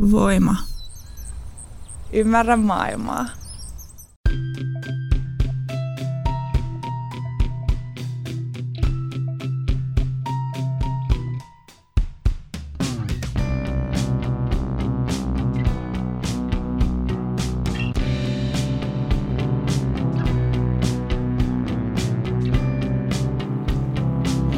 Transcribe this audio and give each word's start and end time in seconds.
Voima. 0.00 0.56
Ymmärrä 2.12 2.56
maailmaa. 2.56 3.26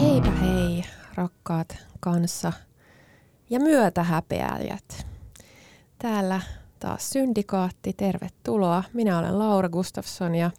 Heipä 0.00 0.30
hei, 0.30 0.84
rakkaat 1.14 1.78
kanssa 2.00 2.52
ja 3.50 3.60
myötähäpeäjät. 3.60 5.01
Täällä 6.02 6.40
taas 6.80 7.10
syndikaatti, 7.10 7.92
tervetuloa. 7.92 8.84
Minä 8.92 9.18
olen 9.18 9.38
Laura 9.38 9.68
Gustafsson 9.68 10.34
ja 10.34 10.50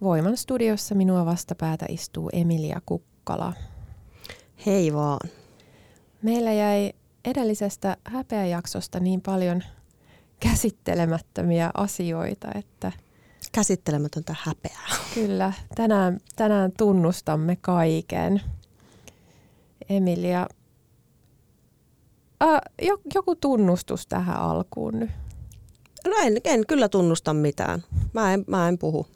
Voiman 0.00 0.36
studiossa 0.36 0.94
minua 0.94 1.26
vastapäätä 1.26 1.86
istuu 1.88 2.30
Emilia 2.32 2.80
Kukkala. 2.86 3.52
Hei 4.66 4.94
vaan. 4.94 5.28
Meillä 6.22 6.52
jäi 6.52 6.92
edellisestä 7.24 7.96
häpeäjaksosta 8.04 9.00
niin 9.00 9.20
paljon 9.20 9.62
käsittelemättömiä 10.40 11.70
asioita, 11.74 12.48
että 12.54 12.92
Käsittelemätöntä 13.52 14.36
häpeää. 14.42 14.88
kyllä 15.14 15.52
tänään, 15.74 16.20
tänään 16.36 16.72
tunnustamme 16.78 17.56
kaiken. 17.56 18.40
Emilia, 19.88 20.46
äh, 22.44 22.60
jo- 22.82 23.00
joku 23.14 23.36
tunnustus 23.36 24.06
tähän 24.06 24.36
alkuun 24.36 25.00
nyt. 25.00 25.10
No 26.04 26.12
en, 26.22 26.36
en 26.44 26.66
kyllä 26.66 26.88
tunnusta 26.88 27.34
mitään. 27.34 27.84
Mä 28.12 28.34
en, 28.34 28.44
mä 28.46 28.68
en 28.68 28.78
puhu. 28.78 29.06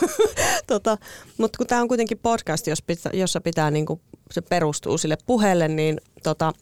tota, 0.66 0.98
Mutta 1.38 1.58
kun 1.58 1.66
tämä 1.66 1.80
on 1.80 1.88
kuitenkin 1.88 2.18
podcast, 2.18 2.66
jos 2.66 2.82
pitä, 2.82 3.10
jossa 3.12 3.40
pitää 3.40 3.70
niinku, 3.70 4.00
se 4.30 4.40
perustuu 4.40 4.98
sille 4.98 5.18
puheelle, 5.26 5.68
niin 5.68 6.00
tota, 6.22 6.52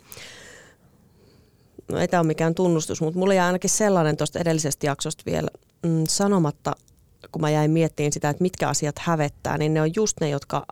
no 1.88 1.98
ei 1.98 2.08
tämä 2.08 2.20
ole 2.20 2.26
mikään 2.26 2.54
tunnustus, 2.54 3.00
mutta 3.00 3.18
mulla 3.18 3.34
jäi 3.34 3.46
ainakin 3.46 3.70
sellainen 3.70 4.16
tuosta 4.16 4.38
edellisestä 4.38 4.86
jaksosta 4.86 5.22
vielä 5.26 5.48
mm, 5.86 6.04
sanomatta, 6.08 6.72
kun 7.32 7.42
mä 7.42 7.50
jäin 7.50 7.70
miettimään 7.70 8.12
sitä, 8.12 8.28
että 8.28 8.42
mitkä 8.42 8.68
asiat 8.68 8.98
hävettää, 8.98 9.58
niin 9.58 9.74
ne 9.74 9.80
on 9.80 9.90
just 9.96 10.20
ne, 10.20 10.28
jotka 10.28 10.66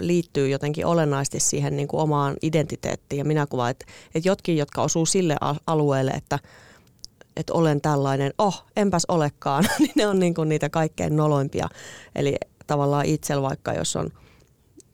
liittyy 0.00 0.48
jotenkin 0.48 0.86
olennaisesti 0.86 1.40
siihen 1.40 1.76
niin 1.76 1.88
kuin 1.88 2.00
omaan 2.00 2.36
identiteettiin 2.42 3.18
ja 3.18 3.24
minäkuvaan. 3.24 3.70
Että 3.70 3.86
et 4.14 4.24
jotkin, 4.24 4.56
jotka 4.56 4.82
osuu 4.82 5.06
sille 5.06 5.36
alueelle, 5.66 6.10
että 6.10 6.38
että 7.36 7.52
olen 7.52 7.80
tällainen, 7.80 8.32
oh, 8.38 8.64
enpäs 8.76 9.04
olekaan, 9.08 9.64
niin 9.78 9.92
ne 9.96 10.06
on 10.06 10.18
niin 10.18 10.34
kuin 10.34 10.48
niitä 10.48 10.68
kaikkein 10.68 11.16
noloimpia. 11.16 11.68
Eli 12.14 12.36
tavallaan 12.66 13.06
itsellä 13.06 13.42
vaikka, 13.42 13.72
jos 13.72 13.96
on, 13.96 14.10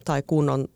tai 0.04 0.22
kun 0.26 0.50
on 0.50 0.68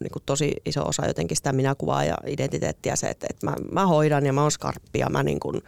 niin 0.00 0.10
kuin 0.12 0.22
tosi 0.26 0.52
iso 0.66 0.88
osa 0.88 1.06
jotenkin 1.06 1.36
sitä 1.36 1.52
minäkuvaa 1.52 2.04
ja 2.04 2.16
identiteettiä 2.26 2.96
se, 2.96 3.06
että, 3.06 3.26
että 3.30 3.46
mä, 3.46 3.54
mä 3.72 3.86
hoidan 3.86 4.26
ja 4.26 4.32
mä 4.32 4.42
oon 4.42 4.50
skarppi 4.50 4.98
ja 4.98 5.10
mä, 5.10 5.22
niin 5.22 5.40
kuin, 5.40 5.62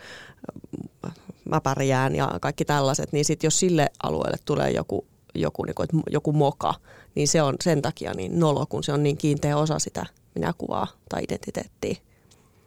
mä 1.44 1.60
pärjään 1.60 2.16
ja 2.16 2.38
kaikki 2.40 2.64
tällaiset, 2.64 3.12
niin 3.12 3.24
sitten 3.24 3.46
jos 3.46 3.60
sille 3.60 3.90
alueelle 4.02 4.38
tulee 4.44 4.70
joku, 4.70 5.06
joku, 5.34 5.64
niin 5.64 5.74
kuin, 5.74 5.84
että 5.84 5.96
joku 6.10 6.32
moka, 6.32 6.74
niin 7.14 7.28
se 7.28 7.42
on 7.42 7.54
sen 7.62 7.82
takia 7.82 8.14
niin 8.14 8.40
nolo, 8.40 8.66
kun 8.66 8.84
se 8.84 8.92
on 8.92 9.02
niin 9.02 9.16
kiinteä 9.16 9.56
osa 9.56 9.78
sitä 9.78 10.06
minäkuvaa 10.34 10.86
tai 11.08 11.22
identiteettiä. 11.22 11.96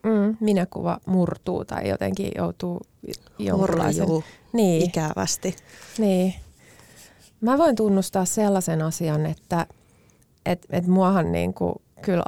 Mm, 0.03 0.38
minäkuva 0.39 1.00
murtuu 1.05 1.66
tai 1.66 1.89
jotenkin 1.89 2.31
joutuu 2.38 2.81
jonkunlaisen... 3.39 4.08
Niin, 4.53 4.81
ikävästi. 4.81 5.55
niin. 5.97 6.33
Mä 7.41 7.57
voin 7.57 7.75
tunnustaa 7.75 8.25
sellaisen 8.25 8.81
asian, 8.81 9.25
että 9.25 9.67
et, 10.46 10.66
et 10.69 10.88
muahan 10.88 11.31
niinku 11.31 11.81
kyllä 12.01 12.23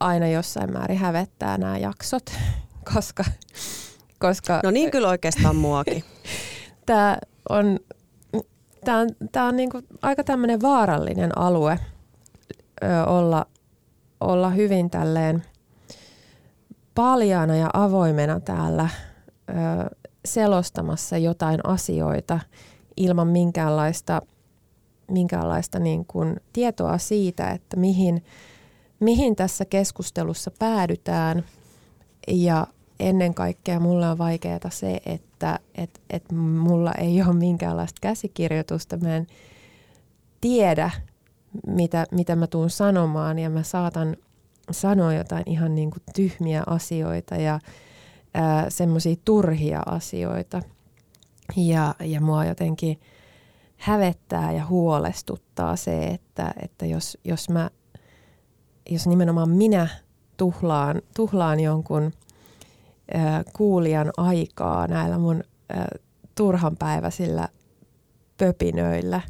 aina 0.00 0.28
jossain 0.28 0.72
määrin 0.72 0.98
hävettää 0.98 1.58
nämä 1.58 1.78
jaksot, 1.78 2.32
koska, 2.94 3.24
koska 4.18 4.60
No 4.64 4.70
niin 4.70 4.90
kyllä 4.90 5.08
oikeastaan 5.08 5.56
muakin. 5.56 6.04
tämä 6.86 7.18
on, 7.48 7.80
tää 8.86 8.98
on, 8.98 9.08
tää 9.32 9.44
on 9.44 9.56
niinku 9.56 9.80
aika 10.02 10.24
tämmöinen 10.24 10.62
vaarallinen 10.62 11.38
alue 11.38 11.78
ö, 12.84 13.04
olla, 13.06 13.46
olla 14.20 14.50
hyvin 14.50 14.90
tälleen 14.90 15.44
paljaana 16.94 17.56
ja 17.56 17.70
avoimena 17.72 18.40
täällä 18.40 18.88
ö, 19.50 19.52
selostamassa 20.24 21.18
jotain 21.18 21.60
asioita 21.66 22.40
ilman 22.96 23.28
minkäänlaista, 23.28 24.22
minkäänlaista 25.10 25.78
niin 25.78 26.04
kuin 26.06 26.40
tietoa 26.52 26.98
siitä, 26.98 27.50
että 27.50 27.76
mihin, 27.76 28.24
mihin 29.00 29.36
tässä 29.36 29.64
keskustelussa 29.64 30.50
päädytään. 30.58 31.44
Ja 32.28 32.66
ennen 33.00 33.34
kaikkea 33.34 33.80
mulla 33.80 34.10
on 34.10 34.18
vaikeaa 34.18 34.70
se, 34.70 35.00
että 35.06 35.58
et, 35.74 36.00
et 36.10 36.32
mulla 36.32 36.92
ei 36.92 37.22
ole 37.22 37.34
minkäänlaista 37.34 37.98
käsikirjoitusta. 38.00 38.96
Mä 38.96 39.16
en 39.16 39.26
tiedä, 40.40 40.90
mitä, 41.66 42.06
mitä 42.10 42.36
mä 42.36 42.46
tuun 42.46 42.70
sanomaan 42.70 43.38
ja 43.38 43.50
mä 43.50 43.62
saatan 43.62 44.16
sanoa 44.70 45.14
jotain 45.14 45.42
ihan 45.46 45.74
niin 45.74 45.90
kuin 45.90 46.02
tyhmiä 46.14 46.62
asioita 46.66 47.34
ja 47.34 47.60
semmoisia 48.68 49.16
turhia 49.24 49.82
asioita. 49.86 50.62
Ja, 51.56 51.94
ja 52.00 52.20
mua 52.20 52.44
jotenkin 52.44 53.00
hävettää 53.76 54.52
ja 54.52 54.66
huolestuttaa 54.66 55.76
se, 55.76 56.06
että, 56.06 56.54
että 56.62 56.86
jos, 56.86 57.18
jos, 57.24 57.48
mä, 57.48 57.70
jos 58.90 59.06
nimenomaan 59.06 59.50
minä 59.50 59.88
tuhlaan, 60.36 61.02
tuhlaan 61.16 61.60
jonkun 61.60 62.12
kuulijan 63.52 64.10
aikaa 64.16 64.86
näillä 64.86 65.18
mun 65.18 65.44
turhanpäiväisillä 66.34 67.48
pöpinöillä, 68.38 69.20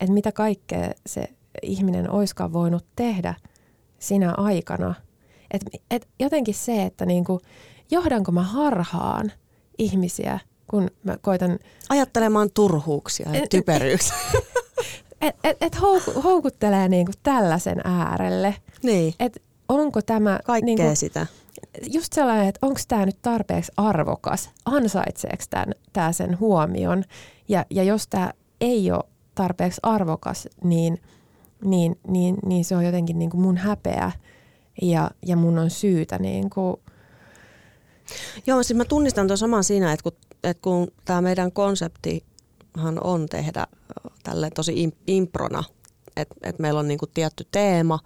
että 0.00 0.12
mitä 0.12 0.32
kaikkea 0.32 0.90
se 1.06 1.28
ihminen 1.62 2.10
oiskaan 2.10 2.52
voinut 2.52 2.84
tehdä 2.96 3.34
sinä 3.98 4.32
aikana. 4.32 4.94
Et, 5.50 5.62
et 5.90 6.08
jotenkin 6.20 6.54
se, 6.54 6.82
että 6.82 7.06
niinku, 7.06 7.40
johdanko 7.90 8.32
mä 8.32 8.42
harhaan 8.42 9.32
ihmisiä, 9.78 10.38
kun 10.70 10.90
mä 11.04 11.16
koitan, 11.20 11.58
Ajattelemaan 11.88 12.50
turhuuksia 12.54 13.30
ja 13.32 13.42
Et- 13.42 13.48
typeryyksiä. 13.48 14.16
että 15.20 15.48
et, 15.48 15.56
et 15.60 15.80
houku, 15.80 16.22
houkuttelee 16.22 16.88
niinku 16.88 17.12
tällaisen 17.22 17.80
äärelle. 17.84 18.54
niin, 18.82 19.14
Että 19.20 19.40
onko 19.68 20.02
tämä 20.02 20.40
kaikkea 20.44 20.76
niinku, 20.76 20.96
sitä. 20.96 21.26
Just 21.92 22.12
sellainen, 22.12 22.48
että 22.48 22.66
onko 22.66 22.80
tämä 22.88 23.06
nyt 23.06 23.22
tarpeeksi 23.22 23.72
arvokas, 23.76 24.50
ansaitseeko 24.64 25.44
tämä 25.92 26.12
sen 26.12 26.40
huomion. 26.40 27.04
Ja, 27.48 27.66
ja 27.70 27.82
jos 27.82 28.08
tämä 28.08 28.32
ei 28.60 28.90
ole 28.92 29.04
tarpeeksi 29.34 29.80
arvokas, 29.82 30.48
niin, 30.64 31.02
niin, 31.64 31.98
niin, 32.08 32.36
niin 32.46 32.64
se 32.64 32.76
on 32.76 32.84
jotenkin 32.84 33.18
niin 33.18 33.30
kuin 33.30 33.40
mun 33.40 33.56
häpeä 33.56 34.12
ja, 34.82 35.10
ja 35.26 35.36
mun 35.36 35.58
on 35.58 35.70
syytä 35.70 36.18
niin 36.18 36.50
Joo, 38.46 38.62
siis 38.62 38.76
mä 38.76 38.84
tunnistan 38.84 39.26
tuon 39.26 39.38
saman 39.38 39.64
siinä, 39.64 39.92
että 39.92 40.02
kun, 40.02 40.12
että 40.44 40.62
kun 40.62 40.88
tämä 41.04 41.20
meidän 41.20 41.52
konseptihan 41.52 43.04
on 43.04 43.26
tehdä 43.28 43.66
tälle 44.22 44.50
tosi 44.50 44.84
im- 44.88 44.96
improna, 45.06 45.64
että 46.16 46.34
että 46.42 46.62
meillä 46.62 46.80
on 46.80 46.88
niinku 46.88 47.06
tietty 47.06 47.46
teema, 47.50 47.98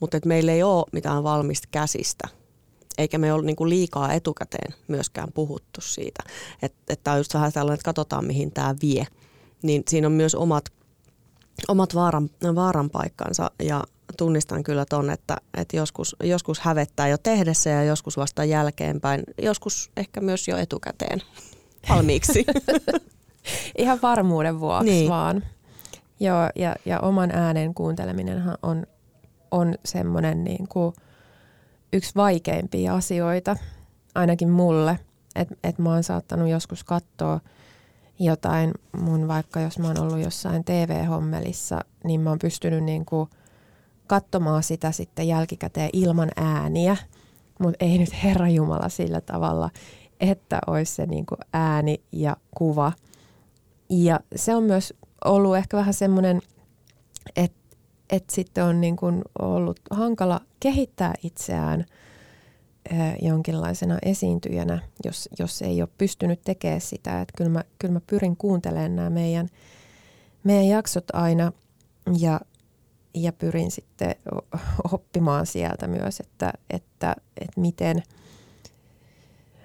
mutta 0.00 0.18
meillä 0.24 0.52
ei 0.52 0.62
ole 0.62 0.84
mitään 0.92 1.22
valmista 1.24 1.68
käsistä. 1.70 2.28
Eikä 2.98 3.18
me 3.18 3.32
ole 3.32 3.42
niinku 3.42 3.68
liikaa 3.68 4.12
etukäteen 4.12 4.74
myöskään 4.88 5.28
puhuttu 5.34 5.80
siitä. 5.80 6.22
Että 6.62 6.78
et 6.88 7.00
tämä 7.04 7.14
on 7.14 7.20
just 7.20 7.34
vähän 7.34 7.52
tällainen, 7.52 7.74
että 7.74 7.84
katsotaan 7.84 8.24
mihin 8.24 8.50
tämä 8.52 8.74
vie. 8.82 9.06
Niin 9.62 9.82
siinä 9.88 10.06
on 10.06 10.12
myös 10.12 10.34
omat, 10.34 10.64
omat 11.68 11.94
vaaran, 11.94 12.30
vaaran 12.54 12.90
paikkansa 12.90 13.50
ja 13.62 13.84
tunnistan 14.18 14.62
kyllä 14.62 14.84
ton, 14.84 15.10
että, 15.10 15.36
että 15.56 15.76
joskus, 15.76 16.16
joskus 16.22 16.60
hävettää 16.60 17.08
jo 17.08 17.18
tehdessä 17.18 17.70
ja 17.70 17.84
joskus 17.84 18.16
vasta 18.16 18.44
jälkeenpäin. 18.44 19.22
Joskus 19.42 19.90
ehkä 19.96 20.20
myös 20.20 20.48
jo 20.48 20.56
etukäteen 20.56 21.22
valmiiksi. 21.88 22.46
ihan 23.78 23.98
varmuuden 24.02 24.60
vuoksi 24.60 24.90
Niin. 24.90 25.08
vaan. 25.10 25.42
Joo, 26.20 26.50
ja, 26.56 26.76
ja 26.84 27.00
oman 27.00 27.30
äänen 27.30 27.74
kuunteleminenhan 27.74 28.58
on, 28.62 28.86
on 29.50 29.74
semmoinen 29.84 30.44
niin 30.44 30.68
kuin 30.68 30.94
yksi 31.94 32.14
vaikeimpia 32.16 32.94
asioita, 32.94 33.56
ainakin 34.14 34.50
mulle. 34.50 34.98
Että 35.34 35.54
et 35.64 35.78
mä 35.78 35.90
oon 35.90 36.02
saattanut 36.02 36.48
joskus 36.48 36.84
katsoa 36.84 37.40
jotain 38.18 38.74
mun, 39.00 39.28
vaikka 39.28 39.60
jos 39.60 39.78
mä 39.78 39.86
oon 39.86 40.00
ollut 40.00 40.18
jossain 40.18 40.64
TV-hommelissa, 40.64 41.80
niin 42.04 42.20
mä 42.20 42.30
oon 42.30 42.38
pystynyt 42.38 42.84
niin 42.84 43.04
kuin 43.04 43.30
katsomaan 44.06 44.62
sitä 44.62 44.92
sitten 44.92 45.28
jälkikäteen 45.28 45.90
ilman 45.92 46.30
ääniä. 46.36 46.96
mutta 47.58 47.84
ei 47.84 47.98
nyt 47.98 48.22
Herra 48.22 48.48
Jumala 48.48 48.88
sillä 48.88 49.20
tavalla, 49.20 49.70
että 50.20 50.58
olisi 50.66 50.94
se 50.94 51.06
niin 51.06 51.26
kuin 51.26 51.38
ääni 51.52 52.02
ja 52.12 52.36
kuva. 52.54 52.92
Ja 53.90 54.20
se 54.36 54.54
on 54.54 54.62
myös 54.62 54.94
ollut 55.24 55.56
ehkä 55.56 55.76
vähän 55.76 55.94
semmoinen, 55.94 56.40
että, 57.36 57.63
että 58.14 58.34
sitten 58.34 58.64
on 58.64 58.80
niin 58.80 58.96
kuin 58.96 59.22
ollut 59.38 59.80
hankala 59.90 60.40
kehittää 60.60 61.14
itseään 61.22 61.84
jonkinlaisena 63.22 63.98
esiintyjänä, 64.02 64.82
jos, 65.04 65.28
jos 65.38 65.62
ei 65.62 65.82
ole 65.82 65.88
pystynyt 65.98 66.40
tekemään 66.44 66.80
sitä. 66.80 67.20
Että 67.20 67.34
kyllä, 67.36 67.50
mä, 67.50 67.64
kyllä 67.78 67.94
mä 67.94 68.00
pyrin 68.06 68.36
kuuntelemaan 68.36 68.96
nämä 68.96 69.10
meidän, 69.10 69.48
meidän 70.44 70.68
jaksot 70.68 71.04
aina 71.12 71.52
ja, 72.18 72.40
ja 73.14 73.32
pyrin 73.32 73.70
sitten 73.70 74.14
oppimaan 74.92 75.46
sieltä 75.46 75.86
myös, 75.86 76.20
että, 76.20 76.52
että, 76.70 77.16
että 77.40 77.60
miten, 77.60 78.02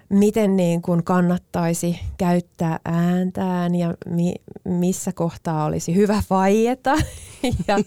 miten 0.10 0.56
niin 0.56 0.82
kuin 0.82 1.04
kannattaisi 1.04 2.00
käyttää 2.18 2.80
ääntään 2.86 3.76
ja 3.76 3.94
mi, 4.06 4.36
missä 4.64 5.12
kohtaa 5.14 5.66
olisi 5.66 5.96
hyvä 5.96 6.24
vaieta? 6.30 6.96
Ja, 7.68 7.80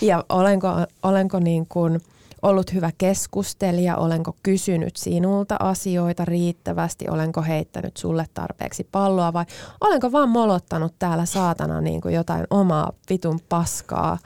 ja 0.00 0.24
olenko, 0.28 0.68
olenko 1.02 1.38
niin 1.38 1.66
kuin 1.68 2.00
ollut 2.42 2.74
hyvä 2.74 2.90
keskustelija, 2.98 3.96
olenko 3.96 4.36
kysynyt 4.42 4.96
sinulta 4.96 5.56
asioita 5.60 6.24
riittävästi, 6.24 7.08
olenko 7.08 7.42
heittänyt 7.42 7.96
sulle 7.96 8.26
tarpeeksi 8.34 8.88
palloa 8.92 9.32
vai 9.32 9.44
olenko 9.80 10.12
vaan 10.12 10.28
molottanut 10.28 10.94
täällä 10.98 11.26
saatana 11.26 11.80
niin 11.80 12.00
kuin 12.00 12.14
jotain 12.14 12.46
omaa 12.50 12.92
vitun 13.10 13.40
paskaa 13.48 14.18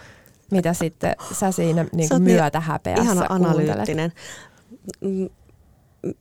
mitä 0.52 0.72
sitten 0.72 1.16
sä 1.32 1.52
siinä 1.52 1.86
niin 1.92 2.08
kuin 2.08 2.22
myötä 2.22 2.60
häpeässä 2.60 3.02
Ihana 3.02 3.26
analyyttinen. 3.28 4.12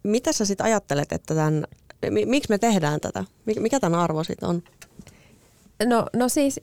Mitä 0.03 0.31
sä 0.33 0.45
sitten 0.45 0.65
ajattelet, 0.65 1.11
että 1.11 1.35
tämän, 1.35 1.65
miksi 2.25 2.49
me 2.49 2.57
tehdään 2.57 2.99
tätä? 2.99 3.25
Mikä 3.59 3.79
tämän 3.79 3.99
arvo 3.99 4.23
sitten 4.23 4.49
on? 4.49 4.63
No, 5.85 6.05
no 6.13 6.29
siis 6.29 6.59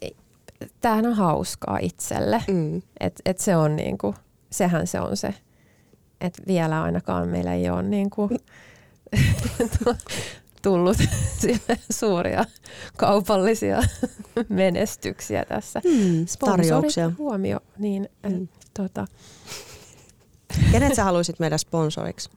tämähän 0.80 1.06
on 1.06 1.14
hauskaa 1.14 1.78
itselle. 1.82 2.42
Mm. 2.48 2.82
Et, 3.00 3.22
et 3.24 3.38
se 3.38 3.56
on 3.56 3.76
niin 3.76 3.98
kuin, 3.98 4.16
sehän 4.50 4.86
se 4.86 5.00
on 5.00 5.16
se. 5.16 5.34
Että 6.20 6.42
vielä 6.46 6.82
ainakaan 6.82 7.28
meillä 7.28 7.54
ei 7.54 7.70
ole 7.70 7.82
niin 7.82 8.10
kuin 8.10 8.30
tullut 10.62 10.96
suuria 11.92 12.44
kaupallisia 12.96 13.82
menestyksiä 14.48 15.44
tässä. 15.44 15.80
Hmm, 15.88 16.26
tarjouksia. 16.38 17.12
huomio. 17.18 17.60
Niin, 17.78 18.08
hmm. 18.28 18.48
tota. 18.74 19.06
Kenet 20.72 20.94
sä 20.94 21.04
haluaisit 21.04 21.38
meidän 21.38 21.58
sponsoriksi? 21.58 22.30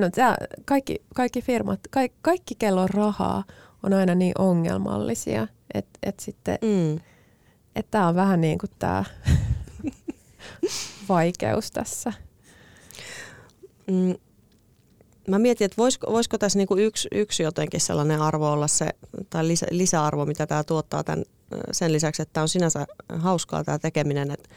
No 0.00 0.10
tää, 0.10 0.36
kaikki, 0.64 0.96
kaikki 1.14 1.42
firmat, 1.42 1.80
kaikki, 1.90 2.18
kaikki 2.22 2.54
kello 2.54 2.86
rahaa 2.86 3.44
on 3.82 3.92
aina 3.92 4.14
niin 4.14 4.32
ongelmallisia, 4.38 5.46
että 5.74 5.98
et 6.02 6.20
sitten, 6.20 6.58
mm. 6.62 6.94
että 7.76 7.90
tämä 7.90 8.08
on 8.08 8.14
vähän 8.14 8.40
niin 8.40 8.58
kuin 8.58 8.70
tämä 8.78 9.04
vaikeus 11.08 11.70
tässä. 11.70 12.12
Mm, 13.86 14.14
mä 15.28 15.38
mietin, 15.38 15.64
että 15.64 15.76
voisiko, 15.76 16.12
voisiko 16.12 16.38
tässä 16.38 16.58
niinku 16.58 16.76
yksi, 16.76 17.08
yksi 17.12 17.42
jotenkin 17.42 17.80
sellainen 17.80 18.20
arvo 18.20 18.52
olla 18.52 18.68
se, 18.68 18.88
tai 19.30 19.48
lisä, 19.48 19.66
lisäarvo, 19.70 20.26
mitä 20.26 20.46
tämä 20.46 20.64
tuottaa 20.64 21.04
tämän, 21.04 21.24
sen 21.72 21.92
lisäksi, 21.92 22.22
että 22.22 22.32
tämä 22.32 22.42
on 22.42 22.48
sinänsä 22.48 22.86
hauskaa 23.18 23.64
tämä 23.64 23.78
tekeminen, 23.78 24.30
että 24.30 24.48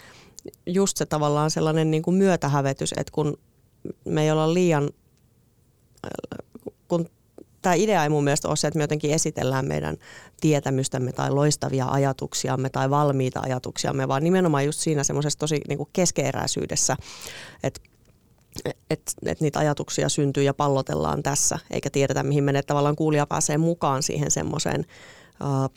just 0.65 0.97
se 0.97 1.05
tavallaan 1.05 1.51
sellainen 1.51 1.91
niinku 1.91 2.11
myötähävetys, 2.11 2.93
että 2.97 3.11
kun 3.11 3.37
me 4.05 4.23
ei 4.23 4.31
olla 4.31 4.53
liian, 4.53 4.89
kun 6.87 7.09
tämä 7.61 7.75
idea 7.75 8.03
ei 8.03 8.09
mun 8.09 8.23
mielestä 8.23 8.47
ole 8.47 8.55
se, 8.55 8.67
että 8.67 8.77
me 8.77 8.83
jotenkin 8.83 9.13
esitellään 9.13 9.67
meidän 9.67 9.97
tietämystämme 10.41 11.11
tai 11.11 11.31
loistavia 11.31 11.85
ajatuksiamme 11.85 12.69
tai 12.69 12.89
valmiita 12.89 13.39
ajatuksiamme, 13.43 14.07
vaan 14.07 14.23
nimenomaan 14.23 14.65
just 14.65 14.79
siinä 14.79 15.03
semmoisessa 15.03 15.39
tosi 15.39 15.61
niin 15.67 15.77
kuin 15.77 15.89
keskeeräisyydessä, 15.93 16.97
että 17.63 17.79
että 18.89 19.11
et 19.25 19.41
niitä 19.41 19.59
ajatuksia 19.59 20.09
syntyy 20.09 20.43
ja 20.43 20.53
pallotellaan 20.53 21.23
tässä, 21.23 21.59
eikä 21.71 21.89
tiedetä 21.89 22.23
mihin 22.23 22.43
menee. 22.43 22.61
Tavallaan 22.61 22.95
kuulija 22.95 23.27
pääsee 23.27 23.57
mukaan 23.57 24.03
siihen 24.03 24.31
semmoiseen 24.31 24.85
uh, 25.41 25.69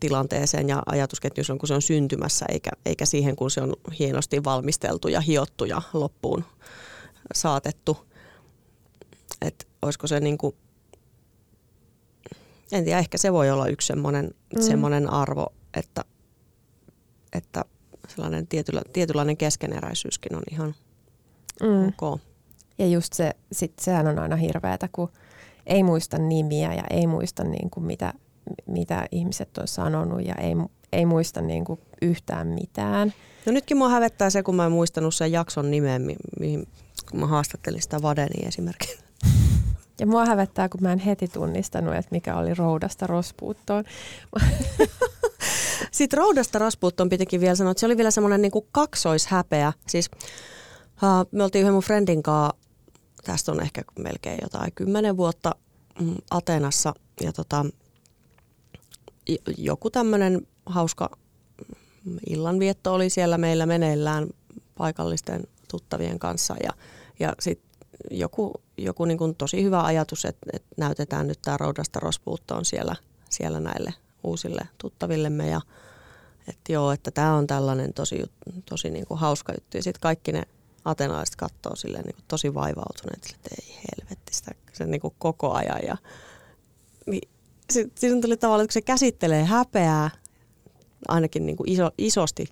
tilanteeseen 0.00 0.68
ja 0.68 0.82
ajatusketjuun, 0.86 1.58
kun 1.58 1.68
se 1.68 1.74
on 1.74 1.82
syntymässä, 1.82 2.46
eikä, 2.48 2.70
eikä 2.86 3.06
siihen, 3.06 3.36
kun 3.36 3.50
se 3.50 3.60
on 3.60 3.74
hienosti 3.98 4.44
valmisteltu 4.44 5.08
ja 5.08 5.20
hiottu 5.20 5.64
ja 5.64 5.82
loppuun 5.92 6.44
saatettu. 7.34 8.11
Että 9.42 9.64
olisiko 9.82 10.06
se 10.06 10.20
niin 10.20 10.38
kuin, 10.38 10.56
en 12.72 12.84
tiedä, 12.84 12.98
ehkä 12.98 13.18
se 13.18 13.32
voi 13.32 13.50
olla 13.50 13.66
yksi 13.66 13.86
semmoinen, 13.86 14.30
mm. 14.56 14.62
semmoinen 14.62 15.10
arvo, 15.10 15.46
että, 15.76 16.04
että 17.32 17.64
sellainen 18.08 18.46
tietyllä, 18.46 18.82
tietynlainen 18.92 19.36
keskeneräisyyskin 19.36 20.36
on 20.36 20.42
ihan 20.50 20.74
mm. 21.62 21.88
ok. 21.88 22.20
Ja 22.78 22.86
just 22.86 23.12
se, 23.12 23.32
sit 23.52 23.72
sehän 23.80 24.06
on 24.06 24.18
aina 24.18 24.36
hirveätä, 24.36 24.88
kun 24.92 25.08
ei 25.66 25.82
muista 25.82 26.18
nimiä 26.18 26.74
ja 26.74 26.84
ei 26.90 27.06
muista 27.06 27.44
niin 27.44 27.70
kuin 27.70 27.84
mitä, 27.84 28.14
mitä 28.66 29.06
ihmiset 29.12 29.58
on 29.58 29.68
sanonut 29.68 30.26
ja 30.26 30.34
ei, 30.34 30.52
ei 30.92 31.06
muista 31.06 31.40
niin 31.42 31.64
kuin 31.64 31.80
yhtään 32.02 32.46
mitään. 32.46 33.12
No 33.46 33.52
nytkin 33.52 33.76
mua 33.76 33.88
hävettää 33.88 34.30
se, 34.30 34.42
kun 34.42 34.56
mä 34.56 34.66
en 34.66 34.72
muistanut 34.72 35.14
sen 35.14 35.32
jakson 35.32 35.70
nimen, 35.70 36.02
mihin, 36.40 36.68
kun 37.10 37.20
mä 37.20 37.26
haastattelin 37.26 37.82
sitä 37.82 38.02
Vadeni 38.02 38.46
esimerkiksi. 38.46 38.98
Ja 40.02 40.06
mua 40.06 40.26
hävettää, 40.26 40.68
kun 40.68 40.82
mä 40.82 40.92
en 40.92 40.98
heti 40.98 41.28
tunnistanut, 41.28 41.94
että 41.94 42.08
mikä 42.10 42.36
oli 42.36 42.54
roudasta 42.54 43.06
rospuuttoon. 43.06 43.84
Sitten 45.90 46.18
roudasta 46.18 46.58
rospuuttoon 46.58 47.08
pitikin 47.08 47.40
vielä 47.40 47.54
sanoa, 47.54 47.70
että 47.70 47.80
se 47.80 47.86
oli 47.86 47.96
vielä 47.96 48.10
semmoinen 48.10 48.42
niin 48.42 48.52
kaksoishäpeä. 48.72 49.72
Siis 49.88 50.10
uh, 50.84 51.28
me 51.32 51.44
oltiin 51.44 51.62
yhden 51.62 51.72
mun 51.72 51.82
friendin 51.82 52.22
kanssa, 52.22 52.56
tästä 53.24 53.52
on 53.52 53.60
ehkä 53.60 53.82
melkein 53.98 54.38
jotain 54.42 54.72
kymmenen 54.74 55.16
vuotta 55.16 55.54
mm, 56.00 56.14
Atenassa. 56.30 56.94
Ja 57.20 57.32
tota, 57.32 57.66
joku 59.56 59.90
tämmöinen 59.90 60.46
hauska 60.66 61.10
illanvietto 62.30 62.94
oli 62.94 63.10
siellä 63.10 63.38
meillä 63.38 63.66
meneillään 63.66 64.28
paikallisten 64.78 65.44
tuttavien 65.70 66.18
kanssa. 66.18 66.56
Ja, 66.62 66.70
ja 67.20 67.32
sitten 67.40 67.71
joku, 68.10 68.52
joku 68.78 69.04
niin 69.04 69.18
kuin 69.18 69.34
tosi 69.34 69.62
hyvä 69.62 69.84
ajatus, 69.84 70.24
että, 70.24 70.46
että 70.52 70.68
näytetään 70.76 71.26
nyt 71.26 71.38
tämä 71.42 71.56
roudasta 71.56 72.00
rospuuttoon 72.00 72.64
siellä, 72.64 72.96
siellä 73.30 73.60
näille 73.60 73.94
uusille 74.24 74.68
tuttavillemme 74.78 75.48
ja 75.48 75.60
että 76.48 76.72
joo, 76.72 76.92
että 76.92 77.10
tämä 77.10 77.34
on 77.34 77.46
tällainen 77.46 77.94
tosi, 77.94 78.24
tosi 78.70 78.90
niin 78.90 79.06
kuin 79.06 79.20
hauska 79.20 79.52
juttu. 79.52 79.76
Ja 79.76 79.82
sitten 79.82 80.00
kaikki 80.00 80.32
ne 80.32 80.42
atenalaiset 80.84 81.36
katsoo 81.36 81.76
silleen 81.76 82.04
niin 82.04 82.14
kuin 82.14 82.24
tosi 82.28 82.54
vaivautuneet, 82.54 83.34
että 83.34 83.50
ei 83.60 83.78
helvetti 83.90 84.34
sitä 84.34 84.50
se 84.72 84.86
niin 84.86 85.00
kuin 85.00 85.14
koko 85.18 85.52
ajan. 85.52 85.80
Ja, 85.86 85.96
niin, 87.06 87.28
sitten 87.70 88.20
tuli 88.20 88.36
tavallaan, 88.36 88.64
että 88.64 88.74
se 88.74 88.82
käsittelee 88.82 89.44
häpeää 89.44 90.10
ainakin 91.08 91.46
niin 91.46 91.56
kuin 91.56 91.70
iso, 91.70 91.90
isosti 91.98 92.46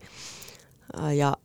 ja 1.16 1.36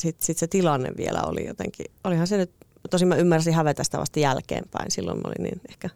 sitten 0.00 0.26
sit 0.26 0.38
se 0.38 0.46
tilanne 0.46 0.90
vielä 0.96 1.22
oli 1.22 1.46
jotenkin, 1.46 1.86
olihan 2.04 2.26
se 2.26 2.36
nyt 2.36 2.50
Tosin 2.90 3.08
mä 3.08 3.16
ymmärsin 3.16 3.54
hävetä 3.54 3.84
sitä 3.84 3.98
vasta 3.98 4.20
jälkeenpäin. 4.20 4.90
Silloin 4.90 5.18
mä 5.18 5.22
olin 5.26 5.42
niin 5.42 5.60
ehkä 5.68 5.90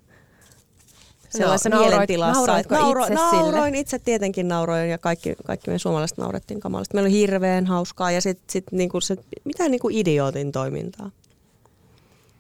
sellaisessa 1.29 1.69
no, 1.69 1.81
mielentilassa. 1.81 2.47
Nauroitko 2.47 2.75
nauro, 2.75 3.03
itse 3.03 3.15
nauroin 3.15 3.65
sille? 3.65 3.79
itse 3.79 3.99
tietenkin 3.99 4.49
nauroin 4.49 4.91
ja 4.91 4.99
kaikki, 4.99 5.35
kaikki 5.47 5.71
me 5.71 5.79
suomalaiset 5.79 6.19
naurettiin 6.19 6.61
kamalista. 6.61 6.95
Meillä 6.95 7.09
oli 7.09 7.17
hirveän 7.17 7.67
hauskaa 7.67 8.11
ja 8.11 8.21
sitten 8.21 8.45
sit 8.51 8.65
niinku 8.73 9.01
se, 9.01 9.17
mitä 9.45 9.69
niinku 9.69 9.89
idiootin 9.93 10.53
toimintaa. 10.53 11.11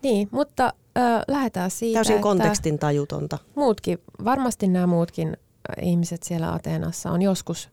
Niin, 0.02 0.28
mutta 0.30 0.72
äh, 0.98 1.22
lähdetään 1.28 1.70
siitä, 1.70 1.96
Täysin 1.96 2.20
kontekstin 2.20 2.78
tajutonta. 2.78 3.38
Muutkin, 3.54 3.98
varmasti 4.24 4.68
nämä 4.68 4.86
muutkin 4.86 5.36
ihmiset 5.82 6.22
siellä 6.22 6.52
Ateenassa 6.52 7.10
on 7.10 7.22
joskus 7.22 7.68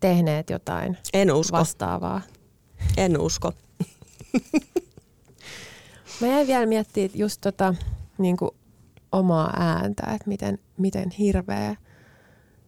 tehneet 0.00 0.50
jotain 0.50 0.98
en 1.12 1.32
usko. 1.32 1.58
vastaavaa. 1.58 2.20
En 2.96 3.20
usko. 3.20 3.52
Mä 6.20 6.26
jäin 6.26 6.46
vielä 6.46 6.66
miettimään 6.66 7.10
just 7.14 7.40
tota, 7.40 7.74
niin 8.18 8.36
kuin 8.36 8.50
omaa 9.12 9.52
ääntä, 9.56 10.02
että 10.02 10.28
miten, 10.28 10.58
miten 10.78 11.10
hirveä 11.10 11.76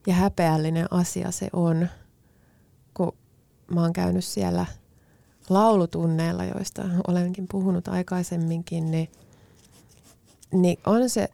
ja 0.07 0.15
häpeällinen 0.15 0.87
asia 0.91 1.31
se 1.31 1.49
on, 1.53 1.89
kun 2.95 3.13
mä 3.71 3.81
oon 3.81 3.93
käynyt 3.93 4.25
siellä 4.25 4.67
laulutunneilla, 5.49 6.45
joista 6.45 6.83
olenkin 7.09 7.47
puhunut 7.51 7.89
aikaisemminkin, 7.89 8.91
niin, 8.91 9.09
niin 10.53 10.79
on, 10.87 11.11
se, 11.11 11.29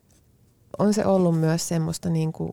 on 0.79 0.95
se 0.95 1.07
ollut 1.07 1.41
myös 1.41 1.69
semmoista 1.69 2.11
niin 2.11 2.33
kuin 2.33 2.53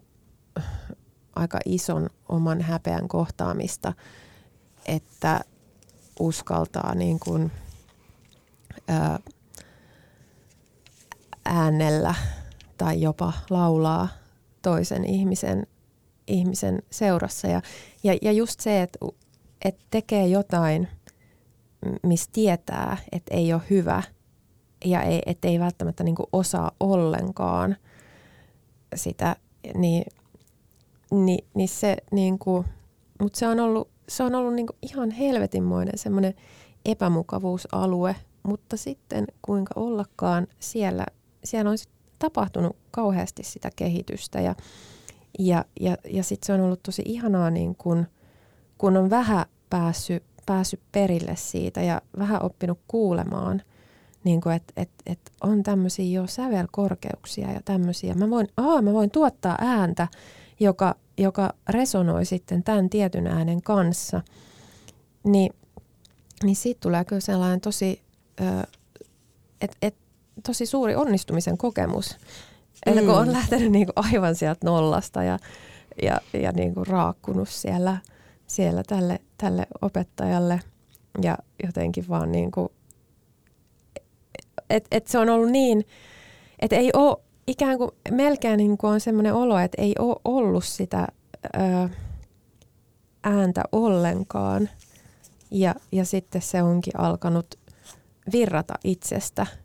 aika 1.36 1.60
ison 1.66 2.10
oman 2.30 2.62
häpeän 2.62 3.08
kohtaamista, 3.08 3.94
että 4.86 5.42
uskaltaa 6.20 6.96
niin 6.96 7.20
kuin– 7.20 7.52
ää, 8.88 9.20
äänellä 11.46 12.16
tai 12.78 13.02
jopa 13.02 13.34
laulaa 13.50 14.08
toisen 14.62 15.06
ihmisen, 15.06 15.68
ihmisen 16.28 16.82
seurassa. 16.90 17.48
Ja, 17.48 17.62
ja, 18.04 18.18
ja 18.22 18.32
just 18.32 18.60
se, 18.60 18.82
että, 18.82 19.00
että 19.66 19.84
tekee 19.92 20.28
jotain, 20.28 20.88
missä 22.04 22.30
tietää, 22.34 22.98
että 23.12 23.36
ei 23.36 23.54
ole 23.54 23.62
hyvä 23.70 24.04
ja 24.86 25.02
ei, 25.02 25.22
että 25.26 25.48
ei 25.48 25.60
välttämättä 25.60 26.04
niin 26.04 26.16
kuin 26.16 26.28
osaa 26.34 26.72
ollenkaan 26.80 27.78
sitä, 28.96 29.36
niin, 29.76 30.04
niin, 31.12 31.46
niin 31.54 31.70
se 31.70 31.98
niin 32.12 32.40
kuin, 32.40 32.66
mutta 33.22 33.40
se 33.40 33.48
on 33.48 33.60
ollut, 33.60 33.90
se 34.10 34.24
on 34.24 34.36
ollut 34.36 34.54
niin 34.54 34.68
kuin 34.68 34.78
ihan 34.82 35.12
helvetinmoinen 35.12 35.98
semmoinen 35.98 36.34
epämukavuusalue, 36.86 38.16
mutta 38.44 38.78
sitten 38.78 39.28
kuinka 39.42 39.74
ollakaan 39.76 40.48
siellä, 40.60 41.06
siellä 41.46 41.72
on 41.72 41.78
tapahtunut 42.20 42.76
kauheasti 42.92 43.44
sitä 43.44 43.70
kehitystä 43.76 44.42
ja, 44.42 44.56
ja, 45.40 45.66
ja, 45.80 45.98
ja 46.10 46.24
sitten 46.24 46.48
se 46.48 46.54
on 46.54 46.62
ollut 46.62 46.84
tosi 46.84 47.02
ihanaa, 47.06 47.50
niin 47.50 47.76
kun, 47.76 48.06
kun 48.78 48.98
on 48.98 49.10
vähän 49.10 49.46
päässyt, 49.70 50.24
päässyt 50.46 50.82
perille 50.92 51.36
siitä 51.36 51.82
ja 51.82 52.02
vähän 52.20 52.44
oppinut 52.44 52.80
kuulemaan, 52.88 53.62
niin 54.24 54.42
että 54.56 54.74
et, 54.78 54.90
et 55.06 55.20
on 55.42 55.64
tämmöisiä 55.64 56.22
jo 56.22 56.28
sävelkorkeuksia 56.28 57.52
ja 57.52 57.62
tämmöisiä. 57.66 58.14
Mä 58.14 58.30
voin, 58.30 58.48
aa, 58.58 58.82
mä 58.82 58.94
voin 58.94 59.12
tuottaa 59.12 59.58
ääntä, 59.60 60.08
joka, 60.60 60.96
joka 61.18 61.54
resonoi 61.70 62.26
sitten 62.26 62.64
tämän 62.64 62.90
tietyn 62.90 63.28
äänen 63.28 63.62
kanssa. 63.62 64.22
Niin, 65.24 65.54
niin 66.44 66.56
siitä 66.56 66.80
tulee 66.80 67.06
kyllä 67.06 67.20
sellainen 67.20 67.62
tosi, 67.62 68.02
että 69.62 69.78
et, 69.82 69.96
tosi 70.44 70.66
suuri 70.66 70.96
onnistumisen 70.96 71.58
kokemus. 71.58 72.18
Eli 72.86 73.02
kun 73.02 73.16
on 73.16 73.28
mm. 73.28 73.34
lähtenyt 73.34 73.72
niinku 73.72 73.94
aivan 73.96 74.36
sieltä 74.36 74.68
nollasta 74.68 75.24
ja, 75.24 75.40
ja, 76.02 76.22
ja 76.34 76.52
niinku 76.52 76.84
raakkunut 76.84 77.50
siellä, 77.50 77.98
siellä 78.48 78.84
tälle, 78.88 79.20
tälle 79.38 79.68
opettajalle 79.82 80.60
ja 81.22 81.38
jotenkin 81.64 82.06
vaan 82.10 82.32
niinku, 82.32 82.72
että 84.70 84.88
et 84.92 85.08
se 85.08 85.18
on 85.20 85.30
ollut 85.30 85.52
niin, 85.52 85.88
että 86.60 86.76
ei 86.76 86.90
ole 86.94 87.18
ikään 87.48 87.78
kuin 87.78 87.92
melkein 88.12 88.58
niin 88.58 88.78
kuin 88.78 88.94
on 88.94 89.00
semmoinen 89.00 89.34
olo, 89.34 89.60
että 89.60 89.82
ei 89.82 89.96
ole 90.00 90.16
ollut 90.26 90.66
sitä 90.66 91.08
ö, 91.56 91.90
ääntä 93.24 93.64
ollenkaan 93.72 94.70
ja, 95.52 95.76
ja 95.92 96.06
sitten 96.06 96.42
se 96.42 96.64
onkin 96.64 97.00
alkanut 97.00 97.56
virrata 98.32 98.74
itsestä– 98.84 99.48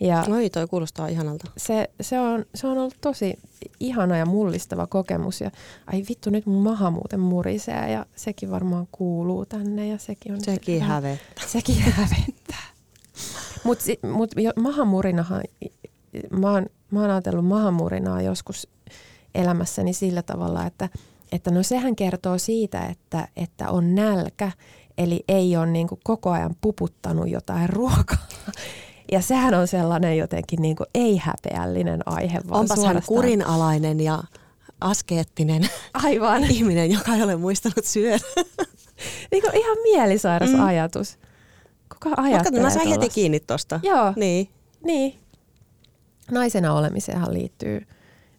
ja 0.00 0.24
Oi, 0.30 0.50
toi 0.50 0.66
kuulostaa 0.66 1.08
ihanalta. 1.08 1.50
Se, 1.56 1.90
se, 2.00 2.20
on, 2.20 2.44
se 2.54 2.66
on 2.66 2.78
ollut 2.78 2.96
tosi 3.00 3.38
ihana 3.80 4.16
ja 4.16 4.26
mullistava 4.26 4.86
kokemus. 4.86 5.40
Ja 5.40 5.50
ai 5.86 6.04
vittu, 6.08 6.30
nyt 6.30 6.46
mun 6.46 6.62
maha 6.62 6.90
muuten 6.90 7.20
murisee 7.20 7.92
ja 7.92 8.06
sekin 8.16 8.50
varmaan 8.50 8.88
kuuluu 8.92 9.46
tänne. 9.46 9.88
Ja 9.88 9.98
sekin 9.98 10.32
on 10.32 10.40
sekin 10.40 10.78
se, 10.78 10.84
hävettää. 10.84 11.44
Sekin 11.46 11.80
hävettää. 11.92 12.64
Mutta 13.64 13.84
mut, 14.12 14.30
mahamurinahan, 14.56 15.42
mä 16.30 16.50
oon, 16.50 16.66
mä 16.90 17.00
oon 17.00 17.10
ajatellut 17.10 17.46
mahamurinaa 17.46 18.22
joskus 18.22 18.68
elämässäni 19.34 19.92
sillä 19.92 20.22
tavalla, 20.22 20.66
että, 20.66 20.88
että 21.32 21.50
no 21.50 21.62
sehän 21.62 21.96
kertoo 21.96 22.38
siitä, 22.38 22.86
että, 22.86 23.28
että 23.36 23.70
on 23.70 23.94
nälkä, 23.94 24.52
eli 24.98 25.24
ei 25.28 25.56
ole 25.56 25.66
niin 25.66 25.88
koko 26.04 26.30
ajan 26.30 26.56
puputtanut 26.60 27.28
jotain 27.28 27.68
ruokaa. 27.68 28.26
Ja 29.14 29.22
sehän 29.22 29.54
on 29.54 29.68
sellainen 29.68 30.18
jotenkin 30.18 30.62
niin 30.62 30.76
kuin 30.76 30.86
ei-häpeällinen 30.94 32.00
aihe. 32.06 32.40
Vaan 32.48 32.60
Onpas 32.60 32.74
suorastaan... 32.76 32.94
hän 32.94 33.02
kurinalainen 33.06 34.00
ja 34.00 34.22
askeettinen 34.80 35.68
Aivan. 36.04 36.44
ihminen, 36.50 36.90
joka 36.90 37.14
ei 37.14 37.22
ole 37.22 37.36
muistanut 37.36 37.84
syödä. 37.84 38.18
niin 39.30 39.42
kuin 39.42 39.56
ihan 39.56 39.78
mielisairas 39.82 40.50
mm. 40.50 40.64
ajatus. 40.64 41.18
Kuka 41.92 42.22
ajattelee 42.22 42.62
Mä 42.62 42.70
sain 42.70 42.88
heti 42.88 43.08
kiinni 43.08 43.40
tosta. 43.40 43.80
Joo. 43.82 44.12
Niin. 44.16 44.48
niin. 44.84 45.18
Naisena 46.30 46.74
olemiseenhan 46.74 47.34
liittyy, 47.34 47.86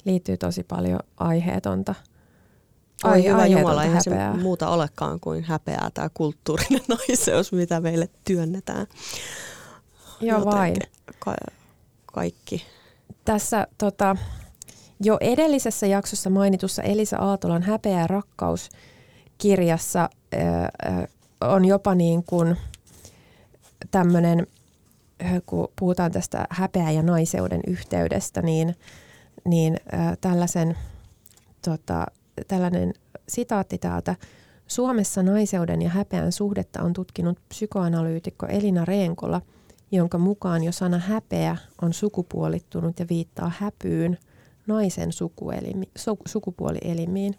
liittyy 0.06 0.38
tosi 0.38 0.64
paljon 0.64 1.00
aiheetonta. 1.18 1.96
Oi 3.04 3.24
hyvä 3.24 3.46
Jumala, 3.46 3.84
eihän 3.84 4.04
se 4.04 4.12
muuta 4.42 4.70
olekaan 4.70 5.20
kuin 5.20 5.44
häpeää 5.44 5.90
tämä 5.94 6.10
kulttuurinen 6.14 6.82
naiseus, 6.88 7.52
mitä 7.52 7.82
meille 7.82 8.10
työnnetään. 8.26 8.88
Joo 10.22 10.46
vain. 10.46 10.76
Ka- 11.20 11.36
kaikki. 12.06 12.66
Tässä 13.26 13.68
tota, 13.78 14.16
jo 15.00 15.18
edellisessä 15.22 15.88
jaksossa 15.88 16.30
mainitussa 16.30 16.84
Elisa 16.84 17.18
Aatolan 17.18 17.64
Häpeä 17.64 18.00
ja 18.00 18.08
rakkaus 18.08 18.70
kirjassa 19.38 20.10
äh, 20.34 21.08
on 21.42 21.66
jopa 21.66 21.96
niin 21.96 22.24
kuin 22.24 22.58
tämmöinen, 23.92 24.48
kun 25.46 25.68
puhutaan 25.80 26.12
tästä 26.12 26.48
häpeä 26.50 26.92
ja 26.92 27.04
naiseuden 27.04 27.62
yhteydestä, 27.68 28.42
niin, 28.42 28.76
niin 29.46 29.78
äh, 29.94 30.18
tällaisen, 30.22 30.78
tota, 31.66 32.06
tällainen 32.48 32.94
sitaatti 33.30 33.78
täältä. 33.78 34.16
Suomessa 34.68 35.24
naiseuden 35.24 35.82
ja 35.82 35.90
häpeän 35.90 36.32
suhdetta 36.32 36.82
on 36.82 36.94
tutkinut 36.94 37.40
psykoanalyytikko 37.50 38.46
Elina 38.46 38.86
Reenkola– 38.86 39.42
jonka 39.96 40.18
mukaan 40.18 40.64
jo 40.64 40.72
sana 40.72 40.98
häpeä 40.98 41.58
on 41.82 41.94
sukupuolittunut 41.94 43.00
ja 43.00 43.06
viittaa 43.10 43.52
häpyyn 43.60 44.18
naisen 44.68 45.12
sukuelimi, 45.12 45.90
su, 45.98 46.18
sukupuolielimiin. 46.28 47.36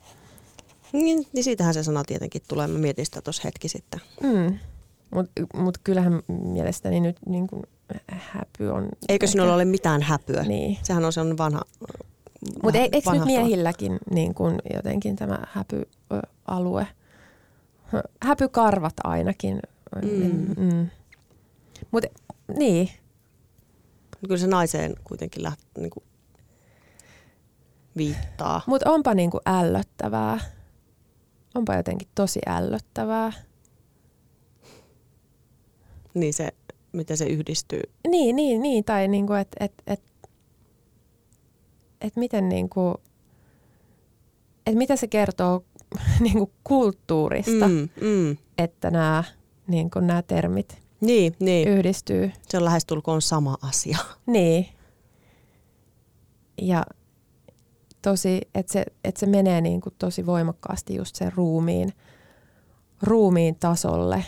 Niin, 0.93 1.27
niin 1.33 1.45
siitähän 1.45 1.75
se 1.75 1.83
sana 1.83 2.05
tietenkin 2.05 2.43
tulee. 2.49 2.67
Mä 2.67 2.79
mietin 2.79 3.07
sitä 3.07 3.23
tuossa 3.23 3.43
hetki 3.45 3.69
sitten. 3.69 4.01
Mm. 4.23 4.59
Mutta 5.15 5.33
mut 5.55 5.79
kyllähän 5.85 6.23
mielestäni 6.29 7.01
nyt 7.01 7.17
niin 7.27 7.47
kun 7.47 7.63
häpy 8.07 8.69
on... 8.69 8.85
Eikö 8.85 8.97
ehkä... 9.09 9.27
sinulla 9.27 9.55
ole 9.55 9.65
mitään 9.65 10.03
häpyä? 10.03 10.43
Niin. 10.43 10.79
Sehän 10.83 11.05
on 11.05 11.13
sellainen 11.13 11.39
vanha... 11.39 11.63
Mutta 12.63 12.79
e- 12.79 12.89
eikö 12.93 13.11
nyt 13.11 13.25
miehilläkin 13.25 13.99
niin 14.11 14.35
kun 14.35 14.59
jotenkin 14.75 15.17
tämä 15.17 15.39
häpyalue? 15.49 16.87
Häpykarvat 18.23 18.95
ainakin. 19.05 19.61
Mm. 20.03 20.65
Mm. 20.65 20.87
Mutta 21.91 22.09
niin. 22.57 22.89
Kyllä 24.27 24.37
se 24.37 24.47
naiseen 24.47 24.95
kuitenkin 25.05 25.43
läht, 25.43 25.61
niin 25.79 25.91
kuin 25.91 26.05
viittaa. 27.97 28.61
Mutta 28.67 28.91
onpa 28.91 29.15
niin 29.15 29.31
kuin 29.31 29.41
ällöttävää. 29.47 30.41
Onpa 31.55 31.75
jotenkin 31.75 32.09
tosi 32.15 32.41
ällöttävää. 32.47 33.33
Niin 36.15 36.35
se, 36.35 36.49
miten 36.93 37.17
se 37.17 37.27
yhdistyy. 37.27 37.83
Niin, 38.09 38.37
niin, 38.37 38.63
niin. 38.63 38.85
Tai 38.85 39.09
niin 39.09 39.27
kuin, 39.27 39.41
että 39.41 39.65
et, 39.65 39.73
et, 39.87 40.03
et 42.01 42.17
miten 42.17 42.49
niin 42.49 42.69
kuin, 42.69 42.95
että 44.67 44.79
mitä 44.79 44.97
se 44.97 45.07
kertoo 45.07 45.65
niin 46.21 46.39
kuin 46.39 46.53
kulttuurista, 46.65 47.69
mm, 47.69 47.89
mm. 48.01 48.37
että 48.59 48.91
nämä 48.91 49.25
niin 49.67 49.91
kuin 49.91 50.07
nämä 50.07 50.23
termit 50.23 50.86
niin, 51.01 51.37
niin. 51.41 51.69
yhdistyy. 51.69 52.33
Se 52.49 52.57
on 52.57 52.65
lähestulkoon 52.65 53.23
sama 53.23 53.57
asia. 53.63 53.99
Niin. 54.27 54.67
Ja 56.63 56.85
tosi, 58.03 58.41
että 58.55 58.73
se, 58.73 58.85
että 59.05 59.21
se 59.21 59.27
menee 59.27 59.61
niin 59.61 59.81
kuin 59.81 59.95
tosi 59.99 60.27
voimakkaasti 60.27 60.95
just 60.95 61.17
sen 61.17 61.33
ruumiin, 61.33 61.93
ruumiin 63.03 63.57
tasolle 63.57 64.25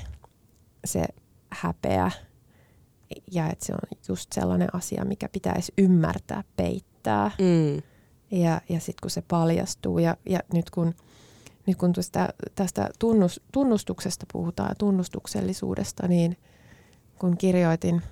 se 0.84 1.04
häpeä. 1.50 2.10
Ja 3.32 3.50
että 3.50 3.66
se 3.66 3.72
on 3.72 3.98
just 4.08 4.32
sellainen 4.32 4.68
asia, 4.72 5.04
mikä 5.04 5.28
pitäisi 5.28 5.72
ymmärtää, 5.78 6.44
peittää. 6.56 7.30
Mm. 7.38 7.82
Ja, 8.38 8.60
ja 8.68 8.80
sitten 8.80 9.02
kun 9.02 9.10
se 9.10 9.22
paljastuu 9.28 9.98
ja, 9.98 10.16
ja 10.28 10.40
nyt 10.52 10.70
kun, 10.70 10.94
nyt 11.66 11.76
kun 11.76 11.92
tästä, 11.92 12.28
tästä 12.54 12.88
tunnus, 12.98 13.40
tunnustuksesta 13.52 14.26
puhutaan, 14.32 14.74
tunnustuksellisuudesta, 14.78 16.08
niin– 16.08 16.36
kun 17.18 17.36
kirjoitin, 17.36 18.02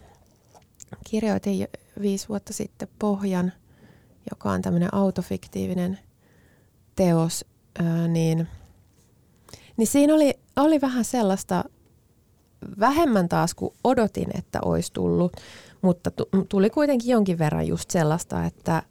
kirjoitin 1.10 1.68
viisi 2.00 2.28
vuotta 2.28 2.52
sitten 2.52 2.88
Pohjan, 2.98 3.52
joka 4.30 4.50
on 4.50 4.62
tämmöinen 4.62 4.94
autofiktiivinen 4.94 5.98
teos, 6.96 7.44
niin, 8.08 8.48
niin 9.76 9.86
siinä 9.86 10.14
oli, 10.14 10.34
oli 10.56 10.80
vähän 10.80 11.04
sellaista 11.04 11.64
vähemmän 12.80 13.28
taas 13.28 13.54
kuin 13.54 13.74
odotin, 13.84 14.28
että 14.38 14.58
olisi 14.64 14.92
tullut, 14.92 15.32
mutta 15.82 16.10
tuli 16.48 16.70
kuitenkin 16.70 17.10
jonkin 17.10 17.38
verran 17.38 17.66
just 17.66 17.90
sellaista, 17.90 18.44
että, 18.44 18.82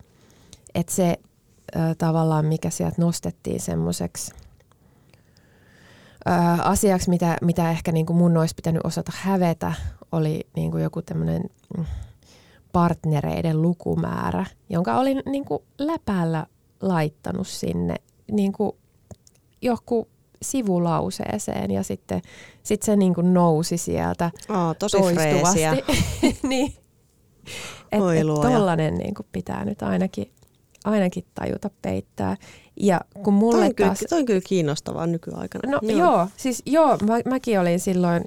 että 0.76 0.94
se 0.94 1.20
tavallaan 1.98 2.46
mikä 2.46 2.70
sieltä 2.70 3.02
nostettiin 3.02 3.60
semmoiseksi 3.60 4.32
asiaksi, 6.64 7.10
mitä, 7.10 7.38
mitä 7.42 7.72
ehkä 7.72 7.92
niin 7.92 8.06
kuin 8.06 8.18
mun 8.18 8.38
olisi 8.38 8.56
pitänyt 8.56 8.86
osata 8.86 9.12
hävetä, 9.16 9.74
oli 10.12 10.48
niin 10.56 10.72
kuin 10.72 10.84
joku 10.84 11.02
tämmöinen 11.02 11.44
mm, 11.78 11.86
partnereiden 12.72 13.62
lukumäärä, 13.62 14.46
jonka 14.70 15.00
olin 15.00 15.24
niin 15.26 15.46
kuin 15.46 15.64
läpällä 15.78 16.46
laittanut 16.82 17.48
sinne 17.48 17.96
niin 18.32 18.54
kuin 18.54 18.72
joku 19.62 20.08
sivulauseeseen 20.42 21.72
ja 21.72 21.84
sitten 21.84 22.22
sit 22.64 22.84
se 22.84 22.96
niin 22.96 23.14
kuin 23.14 23.34
nousi 23.34 23.78
sieltä 23.78 24.32
oh, 24.50 24.76
tosi 24.80 24.98
toistuvasti. 24.98 25.60
niin. 26.50 26.74
Et, 27.92 28.02
et 28.02 28.28
tollanen 28.42 28.94
niin 28.94 29.14
kuin 29.14 29.28
pitää 29.32 29.66
nyt 29.66 29.82
ainakin, 29.82 30.32
ainakin 30.86 31.26
tajuta 31.36 31.70
peittää. 31.82 32.38
Ja 32.80 33.02
kun 33.24 33.34
mulle 33.34 33.58
toi, 33.58 33.68
on 33.68 33.76
taas... 33.76 34.00
kyllä, 34.00 34.10
toi 34.10 34.20
on 34.20 34.26
kyllä 34.26 34.42
kiinnostavaa 34.48 35.08
nykyaikana. 35.08 35.72
No 35.72 35.80
joo, 35.82 36.00
joo 36.00 36.28
siis 36.38 36.64
joo, 36.66 36.98
mä, 36.98 37.20
mäkin 37.26 37.60
olin 37.60 37.80
silloin 37.80 38.24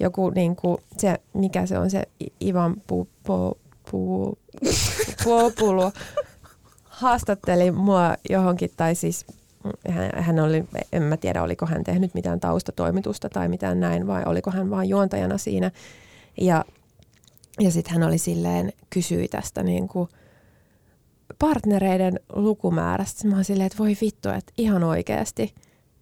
joku 0.00 0.30
niin 0.30 0.56
kuin 0.56 0.78
se, 0.98 1.14
mikä 1.34 1.66
se 1.66 1.78
on 1.78 1.90
se 1.90 2.02
Ivan 2.44 2.74
pu, 2.86 3.08
pu, 3.26 3.58
pu, 3.90 4.38
Populu 5.24 5.92
haastatteli 6.84 7.70
mua 7.70 8.14
johonkin, 8.30 8.70
tai 8.76 8.94
siis 8.94 9.26
hän, 9.88 10.10
hän 10.16 10.40
oli, 10.40 10.64
en 10.92 11.02
mä 11.02 11.16
tiedä 11.16 11.42
oliko 11.42 11.66
hän 11.66 11.84
tehnyt 11.84 12.14
mitään 12.14 12.40
taustatoimitusta 12.40 13.28
tai 13.28 13.48
mitään 13.48 13.80
näin, 13.80 14.06
vai 14.06 14.22
oliko 14.26 14.50
hän 14.50 14.70
vain 14.70 14.88
juontajana 14.88 15.38
siinä. 15.38 15.70
Ja, 16.40 16.64
ja 17.60 17.70
sitten 17.70 17.92
hän 17.92 18.02
oli 18.02 18.18
silleen, 18.18 18.72
kysyi 18.90 19.28
tästä 19.28 19.62
niin 19.62 19.88
kuin 19.88 20.08
partnereiden 21.38 22.20
lukumäärästä. 22.32 23.12
Sitten 23.12 23.30
mä 23.30 23.36
oon 23.36 23.44
silleen, 23.44 23.66
että 23.66 23.78
voi 23.78 23.96
vittu, 24.00 24.28
että 24.28 24.52
ihan 24.58 24.84
oikeasti, 24.84 25.54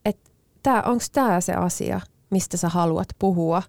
että 0.05 0.83
onko 0.87 1.05
tämä 1.13 1.41
se 1.41 1.53
asia, 1.55 2.01
mistä 2.31 2.57
sä 2.57 2.69
haluat 2.69 3.09
puhua? 3.19 3.63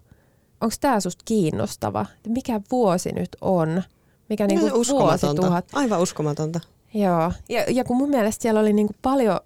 Onko 0.60 0.74
tämä 0.80 1.00
susta 1.00 1.22
kiinnostava? 1.24 2.06
Mikä 2.28 2.60
vuosi 2.70 3.12
nyt 3.12 3.36
on? 3.40 3.82
Mikä 4.28 4.46
niinku 4.46 4.84
vuosituhat? 4.88 5.64
Aivan 5.72 6.00
uskomatonta. 6.00 6.60
Joo, 6.94 7.32
ja, 7.48 7.64
ja 7.68 7.84
kun 7.84 7.96
mun 7.96 8.10
mielestä 8.10 8.42
siellä 8.42 8.60
oli 8.60 8.72
niinku 8.72 8.94
paljon 9.02 9.40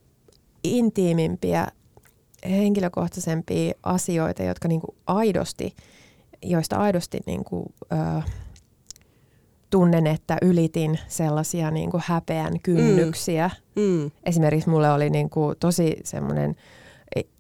intiimimpiä, 0.64 1.66
henkilökohtaisempia 2.50 3.74
asioita, 3.82 4.42
jotka 4.42 4.68
niinku 4.68 4.94
aidosti, 5.06 5.74
joista 6.42 6.76
aidosti 6.76 7.20
niinku, 7.26 7.72
ö, 7.92 8.22
tunnen, 9.70 10.06
että 10.06 10.38
ylitin 10.42 10.98
sellaisia 11.08 11.70
niinku 11.70 12.00
häpeän 12.04 12.60
kynnyksiä. 12.60 13.50
Mm. 13.76 13.82
Mm. 13.82 14.10
Esimerkiksi 14.24 14.70
mulle 14.70 14.90
oli 14.90 15.10
niinku 15.10 15.54
tosi 15.60 15.96
semmoinen 16.04 16.56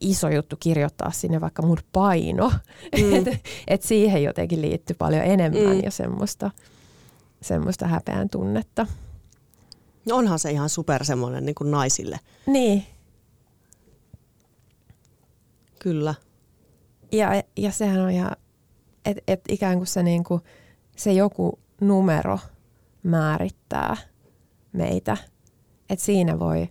iso 0.00 0.28
juttu 0.28 0.56
kirjoittaa 0.60 1.10
sinne 1.10 1.40
vaikka 1.40 1.62
mun 1.62 1.78
paino. 1.92 2.52
Mm. 2.98 3.12
että 3.16 3.38
et 3.68 3.82
siihen 3.82 4.22
jotenkin 4.22 4.62
liittyy 4.62 4.96
paljon 4.98 5.24
enemmän 5.24 5.76
mm. 5.76 5.82
ja 5.84 5.90
semmoista, 5.90 6.50
semmoista 7.42 7.86
häpeän 7.86 8.28
tunnetta. 8.28 8.86
No 10.06 10.16
onhan 10.16 10.38
se 10.38 10.50
ihan 10.50 10.68
super 10.68 11.04
semmoinen 11.04 11.46
niin 11.46 11.54
kuin 11.54 11.70
naisille. 11.70 12.20
Niin. 12.46 12.84
Kyllä. 15.78 16.14
Ja, 17.12 17.42
ja 17.56 17.70
sehän 17.70 18.00
on 18.00 18.10
ihan, 18.10 18.36
että 19.04 19.22
et 19.28 19.40
ikään 19.48 19.76
kuin 19.76 19.86
se, 19.86 20.02
niin 20.02 20.24
kuin, 20.24 20.40
se 20.96 21.12
joku 21.12 21.58
numero 21.80 22.38
määrittää 23.02 23.96
meitä. 24.72 25.16
Että 25.90 26.04
siinä 26.04 26.38
voi, 26.38 26.68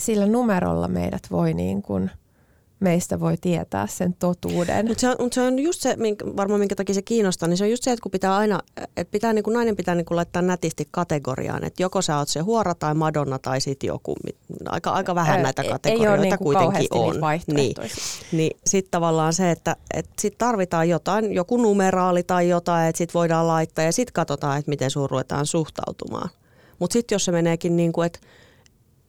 sillä 0.00 0.26
numerolla 0.26 0.88
meidät 0.88 1.22
voi 1.30 1.54
niin 1.54 1.82
kuin– 1.82 2.10
meistä 2.80 3.20
voi 3.20 3.36
tietää 3.40 3.86
sen 3.86 4.14
totuuden. 4.18 4.86
Mutta 4.86 5.00
se, 5.00 5.08
mut 5.18 5.32
se 5.32 5.40
on 5.40 5.58
just 5.58 5.80
se, 5.80 5.96
minkä, 5.96 6.26
varmaan 6.26 6.60
minkä 6.60 6.74
takia 6.74 6.94
se 6.94 7.02
kiinnostaa, 7.02 7.48
niin 7.48 7.56
se 7.56 7.64
on 7.64 7.70
just 7.70 7.82
se, 7.82 7.92
että 7.92 8.02
kun 8.02 8.12
pitää 8.12 8.36
aina, 8.36 8.60
että 8.76 9.10
pitää, 9.10 9.32
niin 9.32 9.42
kuin 9.42 9.54
nainen 9.54 9.76
pitää 9.76 9.94
niin 9.94 10.04
kuin 10.04 10.16
laittaa 10.16 10.42
nätisti 10.42 10.88
kategoriaan, 10.90 11.64
että 11.64 11.82
joko 11.82 12.02
sä 12.02 12.18
oot 12.18 12.28
se 12.28 12.40
huora 12.40 12.74
tai 12.74 12.94
Madonna 12.94 13.38
tai 13.38 13.60
sitten 13.60 13.88
joku, 13.88 14.16
aika, 14.66 14.90
aika 14.90 15.14
vähän 15.14 15.42
näitä 15.42 15.64
kategorioita 15.64 16.24
ei 16.24 16.30
niin 16.30 16.38
kuitenkin 16.38 16.88
on. 16.90 17.16
Niin, 17.46 17.74
niin 18.32 18.56
sitten 18.66 18.90
tavallaan 18.90 19.32
se, 19.32 19.50
että, 19.50 19.76
että 19.94 20.12
sit 20.20 20.38
tarvitaan 20.38 20.88
jotain, 20.88 21.32
joku 21.32 21.56
numeraali 21.56 22.22
tai 22.22 22.48
jotain, 22.48 22.88
että 22.88 22.98
sitten 22.98 23.14
voidaan 23.14 23.48
laittaa 23.48 23.84
ja 23.84 23.92
sitten 23.92 24.12
katsotaan, 24.12 24.58
että 24.58 24.68
miten 24.68 24.90
sun 24.90 25.10
ruvetaan 25.10 25.46
suhtautumaan. 25.46 26.28
Mutta 26.78 26.92
sitten 26.92 27.14
jos 27.14 27.24
se 27.24 27.32
meneekin 27.32 27.76
niin 27.76 27.92
kuin, 27.92 28.06
että 28.06 28.18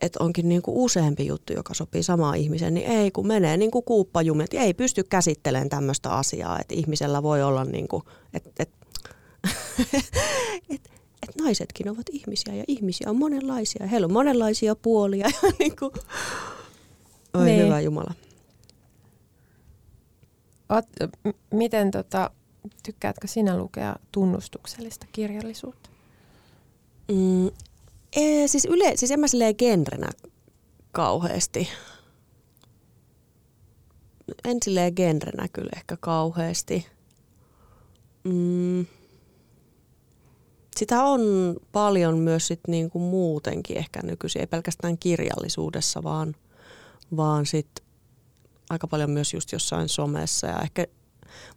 että 0.01 0.23
onkin 0.23 0.49
niin 0.49 0.61
kuin 0.61 0.77
useampi 0.77 1.27
juttu, 1.27 1.53
joka 1.53 1.73
sopii 1.73 2.03
samaan 2.03 2.35
ihmiseen, 2.37 2.73
niin 2.73 2.87
ei 2.87 3.11
kun 3.11 3.27
menee 3.27 3.57
niin 3.57 3.71
kuin 3.71 3.85
kuuppajumit, 3.85 4.53
ei 4.53 4.73
pysty 4.73 5.03
käsittelemään 5.03 5.69
tämmöistä 5.69 6.09
asiaa, 6.09 6.59
että 6.59 6.75
ihmisellä 6.75 7.23
voi 7.23 7.43
olla 7.43 7.65
niin 7.65 7.87
kuin, 7.87 8.03
että, 8.33 8.49
että, 8.59 8.77
että, 10.75 10.89
että 11.23 11.43
naisetkin 11.43 11.89
ovat 11.89 12.05
ihmisiä 12.11 12.55
ja 12.55 12.63
ihmisiä 12.67 13.09
on 13.09 13.15
monenlaisia, 13.15 13.87
heillä 13.87 14.05
on 14.05 14.13
monenlaisia 14.13 14.75
puolia 14.75 15.27
ja 15.43 15.49
niin 15.59 15.75
kuin, 15.75 15.91
oi 17.33 17.45
niin. 17.45 17.65
hyvä 17.65 17.79
Jumala. 17.79 18.13
Oot, 20.69 20.85
m- 21.23 21.57
miten 21.57 21.91
tota, 21.91 22.31
tykkäätkö 22.83 23.27
sinä 23.27 23.57
lukea 23.57 23.95
tunnustuksellista 24.11 25.05
kirjallisuutta? 25.11 25.89
Mm, 27.07 27.51
Ee, 28.15 28.47
siis, 28.47 28.65
yle, 28.65 28.91
siis 28.95 29.11
en 29.11 29.19
mä 29.19 29.27
silleen 29.27 29.55
genrenä 29.57 30.09
kauheasti. 30.91 31.69
En 34.45 34.57
silleen 34.65 34.93
genrenä 34.95 35.47
kyllä 35.53 35.69
ehkä 35.75 35.97
kauheasti. 35.99 36.87
Mm. 38.23 38.85
Sitä 40.77 41.03
on 41.03 41.21
paljon 41.71 42.17
myös 42.17 42.47
sit 42.47 42.59
niinku 42.67 42.99
muutenkin 42.99 43.77
ehkä 43.77 43.99
nykyisin, 44.03 44.39
ei 44.39 44.47
pelkästään 44.47 44.97
kirjallisuudessa, 44.97 46.03
vaan, 46.03 46.35
vaan 47.17 47.45
sit 47.45 47.67
aika 48.69 48.87
paljon 48.87 49.09
myös 49.09 49.33
just 49.33 49.51
jossain 49.51 49.89
somessa 49.89 50.47
ja 50.47 50.61
ehkä 50.61 50.87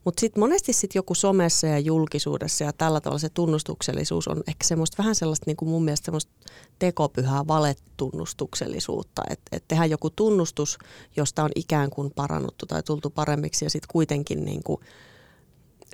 mutta 0.04 0.20
sitten 0.20 0.40
monesti 0.40 0.72
sit 0.72 0.94
joku 0.94 1.14
somessa 1.14 1.66
ja 1.66 1.78
julkisuudessa 1.78 2.64
ja 2.64 2.72
tällä 2.72 3.00
tavalla 3.00 3.18
se 3.18 3.28
tunnustuksellisuus 3.28 4.28
on 4.28 4.42
ehkä 4.48 4.64
semmoista 4.64 4.98
vähän 4.98 5.14
sellaista 5.14 5.44
niin 5.46 5.56
kuin 5.56 5.68
mun 5.68 5.84
mielestä 5.84 6.04
semmoista 6.04 6.32
tekopyhää 6.78 7.46
valetunnustuksellisuutta. 7.46 9.22
Että 9.30 9.56
et 9.56 9.64
tehdään 9.68 9.90
joku 9.90 10.10
tunnustus, 10.10 10.78
josta 11.16 11.44
on 11.44 11.50
ikään 11.54 11.90
kuin 11.90 12.10
parannuttu 12.16 12.66
tai 12.66 12.82
tultu 12.82 13.10
paremmiksi 13.10 13.64
ja 13.64 13.70
sitten 13.70 13.88
kuitenkin 13.92 14.44
niin 14.44 14.62
kuin, 14.62 14.80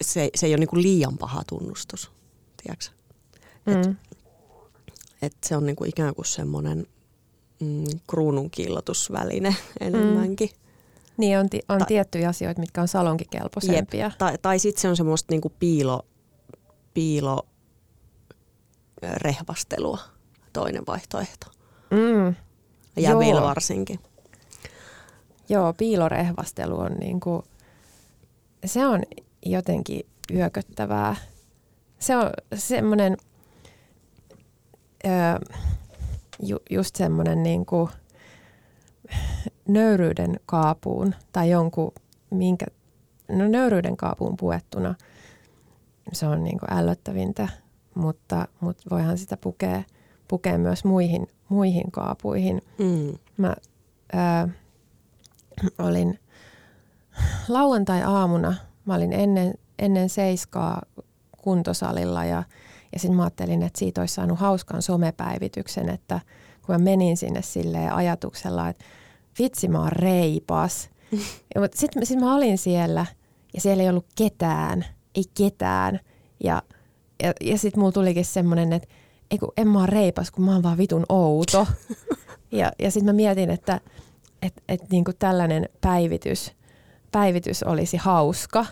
se, 0.00 0.30
se 0.34 0.46
ei 0.46 0.52
ole 0.52 0.60
niin 0.60 0.68
kuin 0.68 0.82
liian 0.82 1.18
paha 1.18 1.42
tunnustus, 1.48 2.10
tiedätkö? 2.62 2.86
Et, 3.66 3.86
mm. 3.86 3.96
et 5.22 5.36
se 5.46 5.56
on 5.56 5.66
niin 5.66 5.76
kuin 5.76 5.88
ikään 5.88 6.14
kuin 6.14 6.26
semmoinen 6.26 6.86
mm, 7.60 7.84
kruunun 8.10 8.50
kiillotusväline 8.50 9.56
enemmänkin. 9.80 10.48
Mm. 10.48 10.63
Niin, 11.16 11.38
on, 11.38 11.48
on 11.68 11.78
Ta- 11.78 11.84
tiettyjä 11.84 12.28
asioita, 12.28 12.60
mitkä 12.60 12.80
on 12.80 12.88
salonkikelpoisempia. 12.88 14.06
Jep. 14.06 14.18
Tai, 14.18 14.38
tai 14.42 14.58
sitten 14.58 14.82
se 14.82 14.88
on 14.88 14.96
semmoista 14.96 15.32
niinku 15.32 15.52
piilo, 15.58 16.06
piilo 16.94 17.46
rehvastelua, 19.02 19.98
toinen 20.52 20.82
vaihtoehto. 20.86 21.46
Mm. 21.90 22.34
Ja 22.96 23.18
vielä 23.18 23.42
varsinkin. 23.42 23.98
Joo, 25.48 25.72
piilorehvastelu 25.72 26.78
on 26.78 26.92
niinku, 26.92 27.44
se 28.64 28.86
on 28.86 29.02
jotenkin 29.46 30.06
yököttävää. 30.30 31.16
Se 31.98 32.16
on 32.16 32.30
semmoinen, 32.54 33.16
ju, 36.42 36.58
just 36.70 36.96
semmoinen 36.96 37.42
niinku, 37.42 37.90
nöyryyden 39.68 40.40
kaapuun 40.46 41.14
tai 41.32 41.50
jonkun, 41.50 41.92
minkä, 42.30 42.66
no 43.28 43.48
nöyryyden 43.48 43.96
kaapuun 43.96 44.36
puettuna 44.36 44.94
se 46.12 46.26
on 46.26 46.44
niin 46.44 46.58
ällöttävintä, 46.70 47.48
mutta, 47.94 48.48
mutta 48.60 48.82
voihan 48.90 49.18
sitä 49.18 49.36
pukea, 49.36 49.82
pukea 50.28 50.58
myös 50.58 50.84
muihin, 50.84 51.28
muihin 51.48 51.90
kaapuihin. 51.90 52.62
Mm. 52.78 53.18
Mä 53.36 53.54
ää, 54.12 54.48
olin 55.78 56.18
lauantai-aamuna, 57.48 58.54
mä 58.84 58.94
olin 58.94 59.12
ennen, 59.12 59.54
ennen 59.78 60.08
seiskaa 60.08 60.82
kuntosalilla 61.42 62.24
ja, 62.24 62.42
ja 62.92 62.98
sitten 62.98 63.16
mä 63.16 63.22
ajattelin, 63.22 63.62
että 63.62 63.78
siitä 63.78 64.00
olisi 64.00 64.14
saanut 64.14 64.38
hauskan 64.38 64.82
somepäivityksen, 64.82 65.88
että 65.88 66.20
kun 66.66 66.74
mä 66.74 66.78
menin 66.78 67.16
sinne 67.16 67.42
silleen 67.42 67.92
ajatuksella, 67.92 68.68
että 68.68 68.84
vitsi 69.38 69.68
mä 69.68 69.80
oon 69.80 69.92
reipas. 69.92 70.90
Mutta 71.60 71.78
sitten 71.78 72.06
sit 72.06 72.20
mä 72.20 72.34
olin 72.34 72.58
siellä 72.58 73.06
ja 73.54 73.60
siellä 73.60 73.82
ei 73.82 73.88
ollut 73.88 74.06
ketään, 74.16 74.84
ei 75.14 75.24
ketään. 75.34 76.00
Ja, 76.44 76.62
ja, 77.22 77.32
ja 77.40 77.58
sitten 77.58 77.80
mulla 77.80 77.92
tulikin 77.92 78.24
semmoinen, 78.24 78.72
että 78.72 78.88
ei 79.30 79.38
kun 79.38 79.52
en 79.56 79.68
mä 79.68 79.78
oon 79.78 79.88
reipas, 79.88 80.30
kun 80.30 80.44
mä 80.44 80.52
oon 80.52 80.62
vaan 80.62 80.78
vitun 80.78 81.06
outo. 81.08 81.66
ja 82.52 82.72
ja 82.78 82.90
sitten 82.90 83.06
mä 83.06 83.16
mietin, 83.16 83.50
että 83.50 83.80
et, 84.42 84.62
et 84.68 84.90
niin 84.90 85.04
kuin 85.04 85.16
tällainen 85.18 85.68
päivitys, 85.80 86.52
päivitys 87.12 87.62
olisi 87.62 87.96
hauska. 87.96 88.66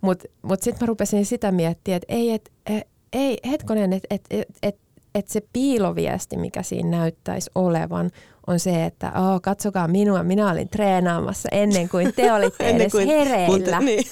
Mutta 0.00 0.28
mut, 0.32 0.50
mut 0.50 0.62
sitten 0.62 0.82
mä 0.84 0.86
rupesin 0.86 1.26
sitä 1.26 1.52
miettiä, 1.52 1.96
että 1.96 2.14
ei, 2.14 2.30
et, 2.30 2.52
e, 2.70 2.80
ei 3.12 3.38
hetkonen, 3.50 3.92
että 3.92 4.06
et, 4.10 4.22
et, 4.30 4.48
et, 4.62 4.78
et 5.14 5.28
se 5.28 5.40
piiloviesti, 5.52 6.36
mikä 6.36 6.62
siinä 6.62 6.90
näyttäisi 6.90 7.50
olevan, 7.54 8.10
on 8.50 8.60
se, 8.60 8.84
että 8.84 9.12
oh, 9.16 9.42
katsokaa 9.42 9.88
minua, 9.88 10.22
minä 10.22 10.50
olin 10.50 10.68
treenaamassa 10.68 11.48
ennen 11.52 11.88
kuin 11.88 12.14
te 12.14 12.32
olitte 12.34 12.68
edes 12.68 12.92
kuin, 12.92 13.08
hereillä. 13.08 13.78
Te, 13.78 13.84
niin. 13.84 14.04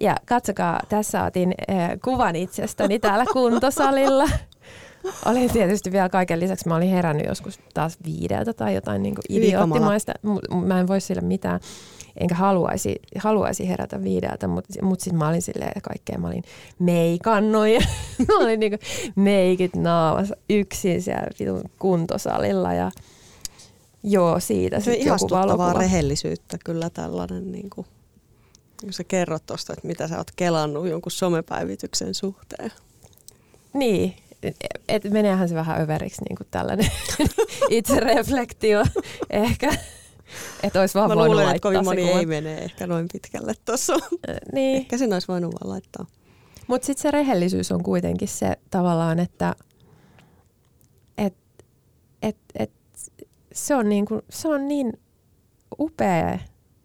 Ja 0.00 0.16
katsokaa, 0.26 0.80
tässä 0.88 1.24
otin 1.24 1.54
äh, 1.70 1.90
kuvan 2.04 2.36
itsestäni 2.36 2.98
täällä 2.98 3.24
kuntosalilla. 3.32 4.28
Olin 5.26 5.52
tietysti 5.52 5.92
vielä 5.92 6.08
kaiken 6.08 6.40
lisäksi, 6.40 6.68
mä 6.68 6.76
olin 6.76 6.90
herännyt 6.90 7.26
joskus 7.26 7.60
taas 7.74 7.98
viideltä 8.04 8.52
tai 8.52 8.74
jotain 8.74 9.02
niin 9.02 9.14
idioottimaista. 9.28 10.12
Mä 10.66 10.80
en 10.80 10.88
voi 10.88 11.00
sille 11.00 11.20
mitään, 11.20 11.60
enkä 12.20 12.34
haluaisi, 12.34 12.96
haluaisi 13.18 13.68
herätä 13.68 14.02
viideltä, 14.02 14.48
mutta 14.48 14.84
mut 14.84 15.00
sitten 15.00 15.18
mä 15.18 15.28
olin 15.28 15.42
silleen 15.42 15.82
kaikkea. 15.82 16.18
Mä 16.18 16.26
olin 16.26 16.44
meikannut 16.78 17.68
ja 17.68 17.80
mä 18.28 18.38
olin 18.38 18.60
niin 18.60 18.78
meikit 19.16 19.76
naamassa 19.76 20.36
yksin 20.50 21.02
siellä 21.02 21.26
kuntosalilla 21.78 22.72
ja 22.72 22.90
joo, 24.06 24.40
siitä 24.40 24.80
se 24.80 24.84
sitten 24.92 25.06
joku 25.06 25.30
valokuva. 25.30 25.72
rehellisyyttä 25.72 26.58
kyllä 26.64 26.90
tällainen 26.90 27.52
niin 27.52 27.70
kuin 27.70 27.86
kun 28.80 28.92
sä 28.92 29.04
kerrot 29.04 29.46
tuosta, 29.46 29.72
että 29.72 29.86
mitä 29.86 30.08
sä 30.08 30.18
oot 30.18 30.30
kelannut 30.36 30.88
jonkun 30.88 31.12
somepäivityksen 31.12 32.14
suhteen. 32.14 32.72
Niin, 33.74 34.16
et 34.88 35.04
meneehän 35.04 35.48
se 35.48 35.54
vähän 35.54 35.80
överiksi 35.80 36.22
niin 36.28 36.36
kuin 36.36 36.46
tällainen 36.50 36.90
itsereflektio 37.70 38.84
ehkä. 39.30 39.76
Että 40.62 40.80
olisi 40.80 40.94
vaan 40.94 41.10
Mä 41.10 41.16
voinut 41.16 41.34
luulen, 41.34 41.48
että 41.48 41.60
kovin 41.60 41.84
moni 41.84 42.10
ei 42.10 42.26
mene 42.26 42.58
ehkä 42.58 42.86
noin 42.86 43.08
pitkälle 43.12 43.54
tuossa. 43.64 43.96
niin. 44.52 44.76
Ehkä 44.76 44.98
sen 44.98 45.12
olisi 45.12 45.28
voinut 45.28 45.54
vaan 45.54 45.72
laittaa. 45.72 46.06
Mutta 46.66 46.86
sitten 46.86 47.02
se 47.02 47.10
rehellisyys 47.10 47.72
on 47.72 47.82
kuitenkin 47.82 48.28
se 48.28 48.56
tavallaan, 48.70 49.18
että 49.18 49.54
et, 51.18 51.34
et, 52.22 52.36
et, 52.58 52.70
se, 53.56 53.74
on 53.74 53.88
niin 53.88 54.06
kuin, 54.06 54.22
se 54.30 54.48
on 54.48 54.68
niin 54.68 54.92
upea 55.78 56.38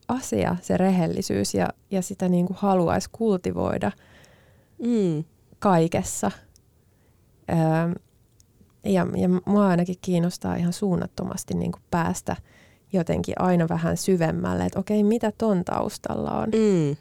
asia, 0.07 0.55
se 0.61 0.77
rehellisyys, 0.77 1.53
ja, 1.53 1.69
ja 1.91 2.01
sitä 2.01 2.29
niin 2.29 2.45
kuin 2.45 2.57
haluaisi 2.57 3.09
kultivoida 3.11 3.91
mm. 4.79 5.23
kaikessa. 5.59 6.31
Öö, 7.49 8.01
ja, 8.83 9.07
ja 9.17 9.29
mua 9.45 9.67
ainakin 9.67 9.95
kiinnostaa 10.01 10.55
ihan 10.55 10.73
suunnattomasti 10.73 11.53
niin 11.53 11.71
kuin 11.71 11.83
päästä 11.91 12.35
jotenkin 12.93 13.35
aina 13.41 13.69
vähän 13.69 13.97
syvemmälle, 13.97 14.65
että 14.65 14.79
okei, 14.79 15.03
mitä 15.03 15.31
ton 15.37 15.65
taustalla 15.65 16.31
on. 16.31 16.49
Mm. 16.49 16.97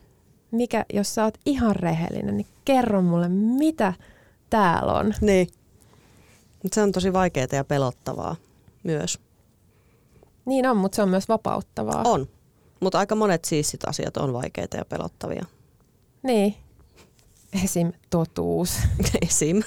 Mikä, 0.51 0.85
jos 0.93 1.15
sä 1.15 1.25
oot 1.25 1.39
ihan 1.47 1.77
rehellinen, 1.77 2.37
niin 2.37 2.47
kerro 2.65 3.03
mulle, 3.03 3.29
mitä 3.29 3.93
täällä 4.51 4.93
on. 4.93 5.15
Niin. 5.21 5.49
Mutta 6.63 6.75
se 6.75 6.83
on 6.83 6.93
tosi 6.93 7.13
vaikeaa 7.13 7.47
ja 7.53 7.65
pelottavaa 7.65 8.37
myös. 8.83 9.19
Niin 10.45 10.67
on, 10.67 10.77
mutta 10.77 10.97
se 10.97 11.03
on 11.03 11.09
myös 11.09 11.29
vapauttavaa. 11.29 12.03
On. 12.03 12.29
Mutta 12.81 12.99
aika 12.99 13.15
monet 13.15 13.45
siistit 13.45 13.85
asiat 13.89 14.17
on 14.17 14.33
vaikeita 14.33 14.77
ja 14.77 14.85
pelottavia. 14.85 15.45
Niin. 16.23 16.55
Esim. 17.65 17.93
totuus. 18.11 18.79
Esim. 19.27 19.63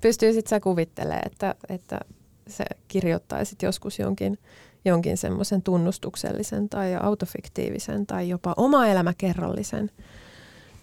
Pystyisit 0.00 0.46
sä 0.46 0.60
kuvittelemaan, 0.60 1.26
että, 1.26 1.54
että 1.68 2.00
sä 2.48 2.64
kirjoittaisit 2.88 3.62
joskus 3.62 3.98
jonkin, 3.98 4.38
jonkin 4.84 5.16
semmoisen 5.16 5.62
tunnustuksellisen 5.62 6.68
tai 6.68 6.94
autofiktiivisen 6.94 8.06
tai 8.06 8.28
jopa 8.28 8.54
oma 8.56 8.86
elämäkerrallisen 8.86 9.90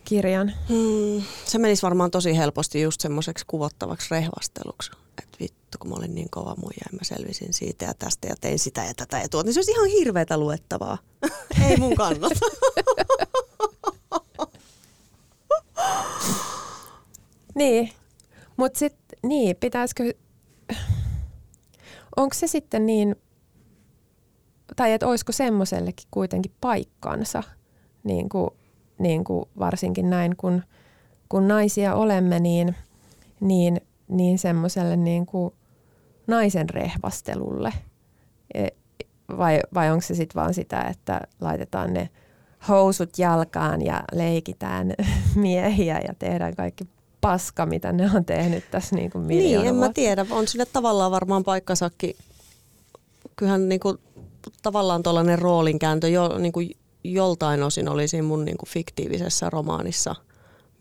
kirjan? 0.06 0.54
Hmm, 0.70 1.24
se 1.46 1.58
menisi 1.58 1.82
varmaan 1.82 2.12
tosi 2.12 2.38
helposti 2.38 2.82
just 2.82 3.02
semmoiseksi 3.02 3.46
kuvottavaksi 3.48 4.08
rehvasteluksi 4.12 4.92
että 5.18 5.38
vittu 5.40 5.63
kun 5.78 5.90
mä 5.90 5.96
olin 5.96 6.16
niin 6.16 6.30
kova 6.30 6.56
muija 6.56 6.86
ja 6.92 6.98
mä 6.98 7.04
selvisin 7.04 7.54
siitä 7.54 7.86
ja 7.86 7.94
tästä 7.94 8.28
ja 8.28 8.36
tein 8.42 8.60
sitä 8.60 8.84
ja 8.84 8.94
tätä 8.94 9.20
ja 9.20 9.30
tuota, 9.30 9.48
niin 9.48 9.54
se 9.54 9.60
olisi 9.60 9.72
ihan 9.72 9.88
hirveätä 9.88 10.38
luettavaa. 10.38 10.98
Ei 11.70 11.78
mun 11.78 11.96
kannata. 11.96 12.36
niin, 17.56 17.90
mutta 18.58 18.80
sitten 18.80 19.20
niin, 19.24 19.56
pitäisikö, 19.56 20.14
onko 22.16 22.34
se 22.34 22.48
sitten 22.48 22.86
niin, 22.86 23.16
tai 24.76 24.94
että 24.94 25.08
olisiko 25.08 25.32
semmoisellekin 25.32 26.08
kuitenkin 26.12 26.52
paikkansa, 26.62 27.44
niin 28.04 28.30
kuin, 28.30 28.50
niin 28.98 29.24
kuin 29.24 29.46
varsinkin 29.60 30.10
näin 30.10 30.38
kun, 30.38 30.64
kun 31.30 31.48
naisia 31.48 31.96
olemme, 31.96 32.40
niin, 32.40 32.76
niin– 33.40 33.82
niin 34.08 34.40
semmoiselle 34.40 34.98
niin 34.98 35.26
kuin 35.26 35.54
naisen 36.28 36.70
rehvastelulle? 36.70 37.74
E, 38.54 38.68
vai, 39.38 39.60
vai 39.74 39.92
onko 39.92 40.02
se 40.02 40.16
sitten 40.16 40.42
vaan 40.42 40.54
sitä, 40.54 40.82
että 40.82 41.22
laitetaan 41.42 41.94
ne 41.94 42.10
housut 42.68 43.18
jalkaan 43.18 43.86
ja 43.86 44.04
leikitään 44.12 44.94
miehiä 45.36 46.00
ja 46.08 46.14
tehdään 46.20 46.56
kaikki 46.56 46.88
paska, 47.22 47.66
mitä 47.66 47.92
ne 47.92 48.10
on 48.16 48.26
tehnyt 48.26 48.72
tässä 48.72 48.96
niin 48.96 49.12
kuin 49.12 49.28
Niin, 49.28 49.66
en 49.66 49.76
mä 49.76 49.90
tiedä. 49.94 50.26
On 50.32 50.48
sille 50.48 50.66
tavallaan 50.66 51.12
varmaan 51.12 51.44
paikkasakki. 51.44 52.16
Kyllähän 53.36 53.70
niin 53.70 53.80
kuin, 53.80 53.98
tavallaan 54.62 55.04
tuollainen 55.04 55.40
roolinkääntö 55.40 56.10
jo, 56.10 56.38
niin 56.38 56.52
kuin 56.52 56.70
joltain 57.04 57.64
osin 57.64 57.90
oli 57.90 58.08
siinä 58.08 58.28
mun 58.28 58.46
niin 58.46 58.58
kuin 58.58 58.70
fiktiivisessä 58.70 59.50
romaanissa, 59.50 60.16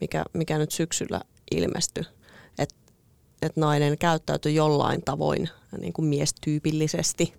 mikä, 0.01 0.23
mikä 0.33 0.57
nyt 0.57 0.71
syksyllä 0.71 1.21
ilmestyi 1.51 2.03
että 3.45 3.61
nainen 3.61 3.97
käyttäytyi 3.97 4.55
jollain 4.55 5.01
tavoin 5.05 5.49
niin 5.77 5.93
kuin 5.93 6.05
miestyypillisesti. 6.05 7.33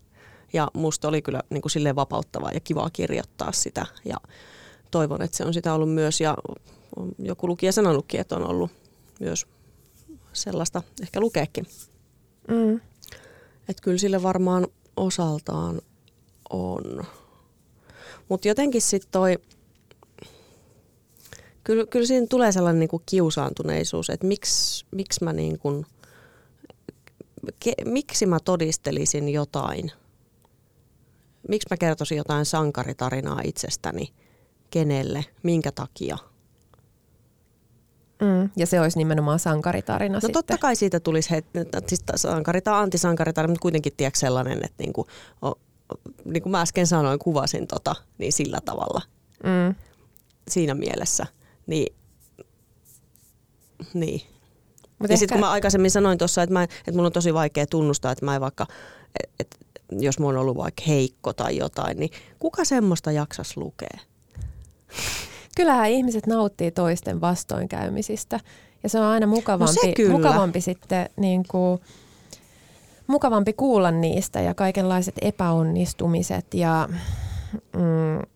Ja 0.53 0.69
musta 0.75 1.09
oli 1.09 1.23
kyllä 1.23 1.43
niin 1.51 1.62
kuin 1.62 1.71
silleen 1.71 1.97
vapauttavaa 1.97 2.53
ja 2.53 2.61
kivaa 2.61 2.90
kirjoittaa 2.90 3.53
sitä. 3.53 3.87
Ja 4.05 4.17
toivon, 4.90 5.23
että 5.23 5.37
se 5.37 5.45
on 5.45 5.55
sitä 5.55 5.75
ollut 5.75 5.93
myös. 5.93 6.21
Ja 6.21 6.37
joku 7.19 7.49
lukija 7.49 7.73
sanonutkin, 7.73 8.21
että 8.21 8.37
on 8.37 8.47
ollut 8.47 8.71
myös 9.21 9.47
sellaista 10.33 10.83
ehkä 11.03 11.21
lukeekin. 11.21 11.67
Mm. 12.49 12.81
Että 13.69 13.83
kyllä 13.83 13.99
sille 13.99 14.23
varmaan 14.23 14.67
osaltaan 14.97 15.81
on. 16.51 17.05
Mutta 18.29 18.49
jotenkin 18.49 18.83
sitten 18.83 19.11
toi 19.12 19.38
kyllä, 21.64 21.87
kyllä 21.87 22.07
siinä 22.07 22.27
tulee 22.27 22.53
sellainen 22.53 22.81
niin 22.81 22.88
kuin 22.88 23.03
kiusaantuneisuus, 23.07 24.11
että 24.11 24.27
miksi, 24.27 24.87
miksi 24.90 25.24
mä 25.24 25.33
niin 25.33 25.59
kuin, 25.59 25.87
ke, 27.61 27.72
miksi 27.85 28.27
mä 28.27 28.38
todistelisin 28.44 29.29
jotain, 29.29 29.92
miksi 31.48 31.66
mä 31.70 31.77
kertoisin 31.77 32.18
jotain 32.18 32.44
sankaritarinaa 32.44 33.40
itsestäni, 33.44 34.12
kenelle, 34.70 35.24
minkä 35.42 35.72
takia. 35.72 36.18
Mm, 38.20 38.50
ja 38.57 38.66
se 38.66 38.81
olisi 38.81 38.98
nimenomaan 38.98 39.38
sankaritarina 39.38 40.14
No 40.14 40.20
sitten. 40.20 40.33
totta 40.33 40.59
kai 40.59 40.77
siitä 40.77 41.00
tulisi, 41.00 41.31
he, 41.31 41.42
siis 41.87 42.05
sankari 42.16 42.61
tai 42.61 42.83
antisankaritarina, 42.83 43.50
mutta 43.50 43.62
kuitenkin 43.62 43.92
tiedätkö 43.96 44.18
sellainen, 44.18 44.64
että 44.64 44.83
niinku, 44.83 45.07
o, 45.44 45.53
niin 46.24 46.42
kuin 46.42 46.50
mä 46.50 46.61
äsken 46.61 46.87
sanoin, 46.87 47.18
kuvasin 47.18 47.66
tota, 47.66 47.94
niin 48.18 48.33
sillä 48.33 48.61
tavalla. 48.64 49.03
Mm. 49.44 49.74
Siinä 50.48 50.74
mielessä– 50.74 51.27
niin, 51.66 51.94
niin. 53.94 54.20
Mut 54.98 55.11
ja 55.11 55.14
ehkä... 55.14 55.16
sitten 55.16 55.35
kun 55.38 55.46
mä 55.46 55.50
aikaisemmin 55.50 55.90
sanoin 55.90 56.18
tuossa, 56.18 56.42
että, 56.42 56.62
että 56.62 56.92
mun 56.92 57.07
on 57.07 57.12
tosi 57.12 57.35
vaikea 57.35 57.66
tunnustaa, 57.66 58.12
että 58.12 58.24
mä 58.24 58.35
en 58.35 58.40
vaikka, 58.40 58.66
että 59.20 59.31
et, 59.40 59.59
jos 59.90 60.18
mä 60.18 60.27
oon 60.27 60.37
ollut 60.37 60.57
vaikka 60.57 60.83
heikko 60.87 61.33
tai 61.33 61.57
jotain, 61.57 61.98
niin 61.98 62.11
kuka 62.38 62.64
semmoista 62.64 63.12
jaksas 63.12 63.57
lukea? 63.57 63.98
Kyllähän 65.57 65.90
ihmiset 65.90 66.27
nauttii 66.27 66.70
toisten 66.70 67.20
vastoinkäymisistä 67.20 68.40
ja 68.83 68.88
se 68.88 68.98
on 68.98 69.05
aina 69.05 69.27
mukavampi, 69.27 70.05
no 70.09 70.11
mukavampi 70.11 70.61
sitten 70.61 71.11
niin 71.16 71.44
kuin, 71.50 71.81
mukavampi 73.07 73.53
kuulla 73.53 73.90
niistä 73.90 74.40
ja 74.40 74.55
kaikenlaiset 74.55 75.14
epäonnistumiset 75.22 76.55
ja 76.55 76.88
mm, 77.53 78.34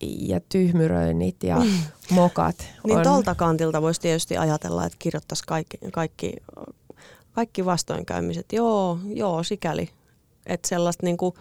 ja 0.00 0.40
tyhmyröinnit 0.48 1.42
ja 1.42 1.56
mokat. 2.10 2.56
niin 2.86 3.02
tolta 3.02 3.34
kantilta 3.34 3.82
voisi 3.82 4.00
tietysti 4.00 4.36
ajatella, 4.36 4.84
että 4.84 4.96
kirjoittaisi 4.98 5.44
kaikki, 5.46 5.78
kaikki, 5.92 6.32
kaikki 7.32 7.64
vastoinkäymiset. 7.64 8.52
Joo, 8.52 8.98
joo, 9.14 9.42
sikäli. 9.42 9.90
Että 10.46 10.68
sellaista 10.68 11.06
niin 11.06 11.16
kuin, 11.16 11.34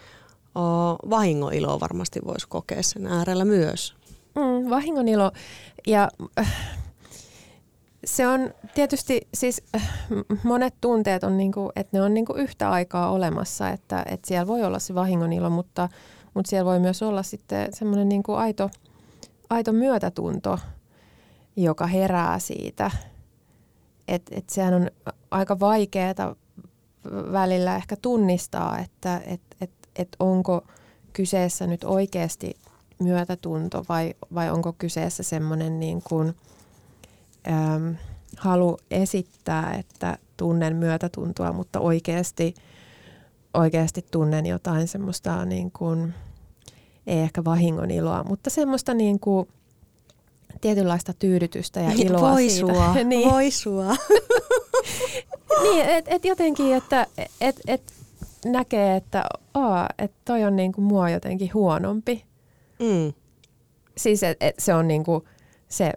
oh, 0.55 1.09
vahingoiloa 1.09 1.79
varmasti 1.79 2.19
voisi 2.25 2.47
kokea 2.47 2.83
sen 2.83 3.07
äärellä 3.07 3.45
myös. 3.45 3.95
Mm, 4.35 4.69
vahingonilo 4.69 5.31
ja 5.87 6.09
äh, 6.39 6.77
se 8.05 8.27
on 8.27 8.53
tietysti 8.73 9.27
siis 9.33 9.61
äh, 9.75 9.89
monet 10.43 10.73
tunteet 10.81 11.23
on 11.23 11.37
niinku, 11.37 11.71
että 11.75 11.97
ne 11.97 12.01
on 12.01 12.13
niinku 12.13 12.33
yhtä 12.33 12.69
aikaa 12.69 13.11
olemassa, 13.11 13.69
että, 13.69 14.05
että 14.09 14.27
siellä 14.27 14.47
voi 14.47 14.63
olla 14.63 14.79
se 14.79 14.95
vahingon 14.95 15.33
ilo, 15.33 15.49
mutta, 15.49 15.89
mutta 16.37 16.49
siellä 16.49 16.65
voi 16.65 16.79
myös 16.79 17.03
olla 17.03 17.23
sitten 17.23 17.73
semmoinen 17.73 18.09
niinku 18.09 18.33
aito, 18.33 18.69
aito 19.49 19.71
myötätunto, 19.71 20.59
joka 21.55 21.87
herää 21.87 22.39
siitä. 22.39 22.91
Että 24.07 24.35
et 24.35 24.49
sehän 24.49 24.73
on 24.73 24.91
aika 25.31 25.59
vaikeaa 25.59 26.35
välillä 27.31 27.75
ehkä 27.75 27.95
tunnistaa, 27.95 28.79
että 28.79 29.21
et, 29.25 29.41
et, 29.61 29.71
et 29.95 30.09
onko 30.19 30.67
kyseessä 31.13 31.67
nyt 31.67 31.83
oikeasti 31.83 32.53
myötätunto 32.99 33.85
vai, 33.89 34.13
vai 34.33 34.51
onko 34.51 34.73
kyseessä 34.73 35.23
semmoinen 35.23 35.79
niin 35.79 36.01
kuin, 36.09 36.35
äm, 37.47 37.95
halu 38.37 38.77
esittää, 38.91 39.73
että 39.73 40.17
tunnen 40.37 40.75
myötätuntoa, 40.75 41.53
mutta 41.53 41.79
oikeasti, 41.79 42.53
oikeasti 43.53 44.05
tunnen 44.11 44.45
jotain 44.45 44.87
semmoista 44.87 45.45
niin 45.45 45.71
kuin, 45.71 46.13
ei 47.07 47.19
ehkä 47.19 47.43
vahingon 47.43 47.91
iloa, 47.91 48.23
mutta 48.23 48.49
semmoista 48.49 48.93
niin 48.93 49.19
kuin, 49.19 49.47
tietynlaista 50.61 51.13
tyydytystä 51.13 51.79
ja 51.79 51.91
iloa 51.95 52.31
voi 52.31 52.49
siitä. 52.49 52.73
Sua, 52.73 52.95
niin. 53.03 53.31
Voi 53.31 53.51
sua. 53.51 53.95
niin, 55.63 55.85
että 55.85 56.15
et 56.15 56.25
jotenkin, 56.25 56.75
että 56.75 57.07
et, 57.41 57.61
et 57.67 57.93
näkee, 58.45 58.95
että 58.95 59.29
aa, 59.53 59.89
et 59.97 60.11
toi 60.25 60.43
on 60.43 60.55
niinku 60.55 60.81
mua 60.81 61.09
jotenkin 61.09 61.53
huonompi. 61.53 62.25
Mm. 62.79 63.13
Siis 63.97 64.23
et, 64.23 64.37
et 64.41 64.55
se 64.59 64.73
on 64.73 64.87
niinku 64.87 65.27
se 65.69 65.93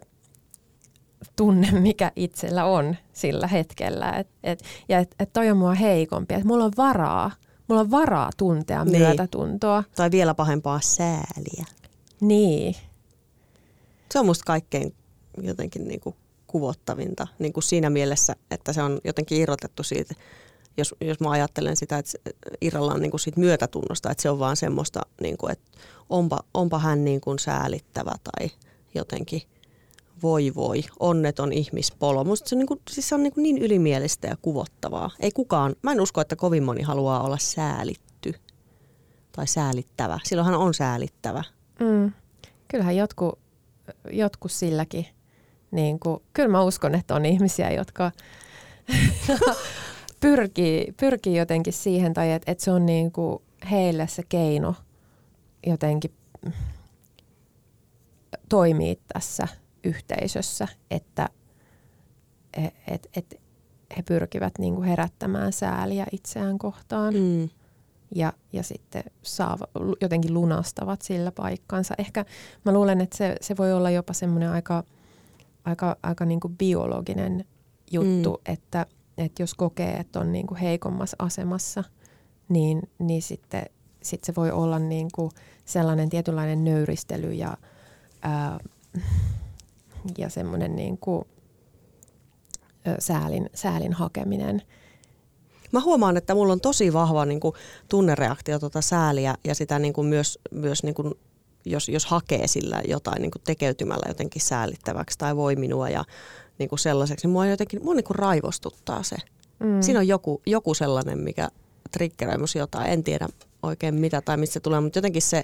tunne, 1.35 1.71
mikä 1.71 2.11
itsellä 2.15 2.65
on 2.65 2.95
sillä 3.13 3.47
hetkellä. 3.47 4.11
Et, 4.11 4.27
et, 4.43 4.63
ja 4.89 4.99
että 4.99 5.15
et 5.19 5.33
toi 5.33 5.49
on 5.49 5.57
mua 5.57 5.73
heikompi. 5.73 6.33
Että 6.33 6.47
mulla 6.47 6.65
on 6.65 6.71
varaa, 6.77 7.31
mulla 7.71 7.81
on 7.81 7.91
varaa 7.91 8.29
tuntea 8.37 8.85
Niin. 8.85 8.97
myötätuntoa. 9.01 9.83
Tai 9.95 10.11
vielä 10.11 10.33
pahempaa 10.33 10.79
sääliä. 10.83 11.65
Niin. 12.21 12.75
Se 14.11 14.19
on 14.19 14.25
musta 14.25 14.43
kaikkein 14.45 14.93
jotenkin 15.41 15.87
niin 15.87 15.99
kuin 15.99 16.15
kuvottavinta 16.47 17.27
niin 17.39 17.53
kuin 17.53 17.63
siinä 17.63 17.89
mielessä, 17.89 18.35
että 18.51 18.73
se 18.73 18.83
on 18.83 18.99
jotenkin 19.03 19.41
irrotettu 19.41 19.83
siitä, 19.83 20.15
jos, 20.77 20.95
jos 21.01 21.19
mä 21.19 21.29
ajattelen 21.31 21.75
sitä, 21.77 21.97
että 21.97 22.11
irrallaan 22.61 23.01
niin 23.01 23.11
kuin 23.11 23.19
siitä 23.19 23.39
myötätunnosta, 23.39 24.11
että 24.11 24.21
se 24.21 24.29
on 24.29 24.39
vaan 24.39 24.57
semmoista, 24.57 25.01
niin 25.21 25.37
kuin, 25.37 25.51
että 25.51 25.71
onpa, 26.09 26.39
onpa 26.53 26.79
hän 26.79 27.05
niin 27.05 27.21
kuin 27.21 27.39
säälittävä 27.39 28.11
tai 28.23 28.49
jotenkin 28.95 29.41
voi 30.23 30.51
voi, 30.55 30.83
onneton 30.99 31.53
ihmispolo. 31.53 32.23
Musta 32.23 32.49
se 32.49 32.55
on, 32.55 32.59
niin, 32.59 32.67
kuin, 32.67 32.79
siis 32.89 33.09
se 33.09 33.15
on 33.15 33.23
niin, 33.23 33.33
kuin 33.33 33.43
niin 33.43 33.57
ylimielistä 33.57 34.27
ja 34.27 34.35
kuvottavaa. 34.41 35.11
Ei 35.19 35.31
kukaan, 35.31 35.75
mä 35.81 35.91
en 35.91 36.01
usko, 36.01 36.21
että 36.21 36.35
kovin 36.35 36.63
moni 36.63 36.81
haluaa 36.81 37.23
olla 37.23 37.37
säälitty 37.37 38.33
tai 39.31 39.47
säälittävä. 39.47 40.19
Silloinhan 40.23 40.55
on 40.55 40.73
säälittävä. 40.73 41.43
Mm. 41.79 42.11
Kyllähän 42.67 42.97
jotkut, 42.97 43.39
jotkut 44.11 44.51
silläkin, 44.51 45.05
niin 45.71 45.99
kuin, 45.99 46.21
kyllä 46.33 46.49
mä 46.49 46.63
uskon, 46.63 46.95
että 46.95 47.15
on 47.15 47.25
ihmisiä, 47.25 47.71
jotka 47.71 48.11
pyrkii, 50.19 50.93
pyrkii 50.99 51.37
jotenkin 51.37 51.73
siihen, 51.73 52.13
tai 52.13 52.31
että, 52.31 52.51
että 52.51 52.63
se 52.63 52.71
on 52.71 52.85
niin 52.85 53.11
kuin 53.11 53.41
heille 53.71 54.07
se 54.07 54.23
keino 54.29 54.75
jotenkin 55.67 56.11
toimii 58.49 58.99
tässä 59.13 59.47
yhteisössä, 59.83 60.67
että 60.91 61.29
et, 62.53 62.73
et, 62.87 63.09
et 63.15 63.41
he 63.97 64.01
pyrkivät 64.01 64.53
niin 64.59 64.75
kuin 64.75 64.87
herättämään 64.87 65.53
sääliä 65.53 66.05
itseään 66.11 66.57
kohtaan 66.57 67.13
Mm. 67.13 67.49
ja, 68.15 68.33
ja 68.53 68.63
sitten 68.63 69.03
saavat, 69.23 69.69
jotenkin 70.01 70.33
lunastavat 70.33 71.01
sillä 71.01 71.31
paikkansa. 71.31 71.95
Ehkä 71.97 72.25
mä 72.65 72.71
luulen, 72.71 73.01
että 73.01 73.17
se, 73.17 73.35
se 73.41 73.57
voi 73.57 73.73
olla 73.73 73.89
jopa 73.89 74.13
semmoinen 74.13 74.49
aika, 74.49 74.83
aika, 75.65 75.97
aika 76.03 76.25
niin 76.25 76.39
kuin 76.39 76.57
biologinen 76.57 77.45
juttu, 77.91 78.29
mm. 78.29 78.53
että, 78.53 78.85
että 79.17 79.43
jos 79.43 79.53
kokee, 79.53 79.93
että 79.93 80.19
on 80.19 80.31
niin 80.31 80.47
kuin 80.47 80.57
heikommassa 80.57 81.17
asemassa, 81.19 81.83
niin, 82.49 82.81
niin 82.99 83.21
sitten 83.21 83.65
sit 84.03 84.23
se 84.23 84.35
voi 84.35 84.51
olla 84.51 84.79
niin 84.79 85.07
kuin 85.15 85.31
sellainen 85.65 86.09
tietynlainen 86.09 86.63
nöyristely 86.63 87.33
ja, 87.33 87.57
ää, 88.21 88.59
ja 90.17 90.29
semmoinen 90.29 90.75
niin 90.75 90.97
kuin, 90.97 91.25
säälin, 92.99 93.49
säälin 93.53 93.93
hakeminen. 93.93 94.61
Mä 95.71 95.79
huomaan, 95.79 96.17
että 96.17 96.33
mulla 96.33 96.53
on 96.53 96.61
tosi 96.61 96.93
vahva 96.93 97.25
niin 97.25 97.39
kuin, 97.39 97.55
tunnereaktio 97.89 98.59
tuota 98.59 98.81
sääliä 98.81 99.35
ja 99.43 99.55
sitä 99.55 99.79
niin 99.79 99.93
kuin, 99.93 100.07
myös, 100.07 100.39
myös 100.51 100.83
niin 100.83 100.95
kuin, 100.95 101.13
jos, 101.65 101.89
jos 101.89 102.05
hakee 102.05 102.47
sillä 102.47 102.81
jotain 102.87 103.21
niin 103.21 103.31
kuin, 103.31 103.41
tekeytymällä 103.45 104.05
jotenkin 104.07 104.41
säälittäväksi 104.41 105.17
tai 105.17 105.35
voi 105.35 105.55
minua 105.55 105.89
ja 105.89 106.05
niin 106.59 106.69
kuin 106.69 106.79
sellaiseksi, 106.79 107.27
niin 107.27 107.31
mua 107.31 107.45
jotenkin 107.45 107.83
mua 107.83 107.93
niin 107.93 108.03
kuin 108.03 108.15
raivostuttaa 108.15 109.03
se. 109.03 109.15
Mm. 109.59 109.81
Siinä 109.81 109.99
on 109.99 110.07
joku, 110.07 110.41
joku 110.45 110.73
sellainen, 110.73 111.19
mikä 111.19 111.49
triggeröi 111.91 112.37
jotain. 112.59 112.87
En 112.87 113.03
tiedä 113.03 113.27
oikein 113.63 113.95
mitä 113.95 114.21
tai 114.21 114.37
mistä 114.37 114.53
se 114.53 114.59
tulee, 114.59 114.79
mutta 114.79 114.97
jotenkin 114.97 115.21
se 115.21 115.43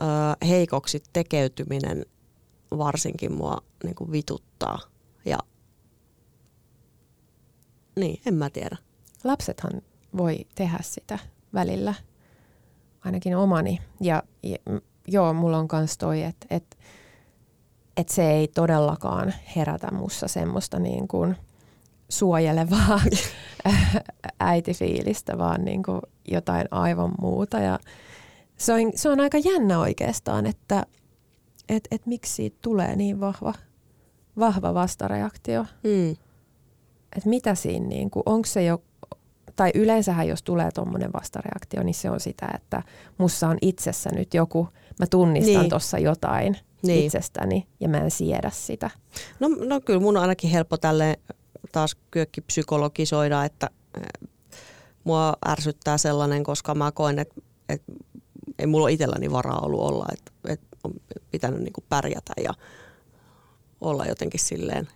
ö, 0.00 0.46
heikoksi 0.46 1.02
tekeytyminen 1.12 2.06
varsinkin 2.70 3.32
mua 3.32 3.58
niin 3.84 3.94
kuin 3.94 4.12
vituttaa. 4.12 4.78
Ja 5.24 5.38
niin, 7.96 8.20
en 8.26 8.34
mä 8.34 8.50
tiedä. 8.50 8.76
lapsethan 9.24 9.82
voi 10.16 10.46
tehdä 10.54 10.78
sitä 10.82 11.18
välillä, 11.54 11.94
ainakin 13.04 13.36
omani. 13.36 13.78
Ja, 14.00 14.22
ja 14.42 14.56
joo, 15.06 15.32
mulla 15.32 15.58
on 15.58 15.68
kans 15.68 15.98
toi, 15.98 16.22
että 16.22 16.46
et, 16.50 16.78
et 17.96 18.08
se 18.08 18.30
ei 18.30 18.48
todellakaan 18.48 19.34
herätä 19.56 19.90
mussa 19.90 20.28
semmoista 20.28 20.78
niin 20.78 21.08
kuin 21.08 21.36
suojelevaa 22.08 23.00
äitifiilistä, 24.40 25.38
vaan 25.38 25.64
niin 25.64 25.82
kuin 25.82 26.00
jotain 26.28 26.68
aivan 26.70 27.14
muuta. 27.20 27.58
Ja 27.58 27.78
se, 28.56 28.72
on, 28.72 28.80
se 28.94 29.08
on 29.08 29.20
aika 29.20 29.38
jännä 29.38 29.78
oikeastaan, 29.78 30.46
että 30.46 30.86
et, 31.68 31.88
et 31.90 32.06
miksi 32.06 32.32
siitä 32.34 32.56
tulee 32.62 32.96
niin 32.96 33.20
vahva, 33.20 33.54
vahva 34.38 34.74
vastareaktio 34.74 35.66
Mm. 35.84 36.10
että 37.16 37.28
mitä 37.28 37.54
siinä, 37.54 37.86
niin 37.86 38.10
kuin, 38.10 38.22
onko 38.26 38.46
se 38.46 38.64
jo, 38.64 38.82
tai 39.56 39.70
yleensähän 39.74 40.28
jos 40.28 40.42
tulee 40.42 40.70
tuommoinen 40.74 41.12
vastareaktio, 41.12 41.82
niin 41.82 41.94
se 41.94 42.10
on 42.10 42.20
sitä, 42.20 42.48
että 42.54 42.82
mussa 43.18 43.48
on 43.48 43.58
itsessä 43.62 44.10
nyt 44.14 44.34
joku, 44.34 44.68
mä 44.98 45.06
tunnistan 45.10 45.60
Niin. 45.60 45.70
tuossa 45.70 45.98
jotain 45.98 46.56
Niin. 46.82 47.04
itsestäni 47.06 47.66
ja 47.80 47.88
mä 47.88 47.98
en 47.98 48.10
siedä 48.10 48.50
sitä. 48.54 48.90
No, 49.40 49.48
no 49.48 49.80
kyllä 49.80 50.00
mun 50.00 50.16
on 50.16 50.22
ainakin 50.22 50.50
helppo 50.50 50.76
tälle 50.76 51.18
taas 51.72 51.96
kyökkipsykologisoida, 52.10 53.44
että 53.44 53.70
eh, 53.96 54.28
mua 55.04 55.36
ärsyttää 55.48 55.98
sellainen, 55.98 56.44
koska 56.44 56.74
mä 56.74 56.92
koen, 56.92 57.18
että, 57.18 57.34
että 57.68 57.92
ei 58.58 58.66
mulla 58.66 58.88
itselläni 58.88 59.32
varaa 59.32 59.60
ollut 59.60 59.80
olla, 59.80 60.06
että, 60.12 60.32
että 60.52 60.66
on 60.84 60.92
pitänyt 61.30 61.60
niin 61.60 61.72
pärjätä 61.88 62.32
ja 62.44 62.54
olla 63.80 64.06
jotenkin 64.06 64.40
silleen 64.40 64.88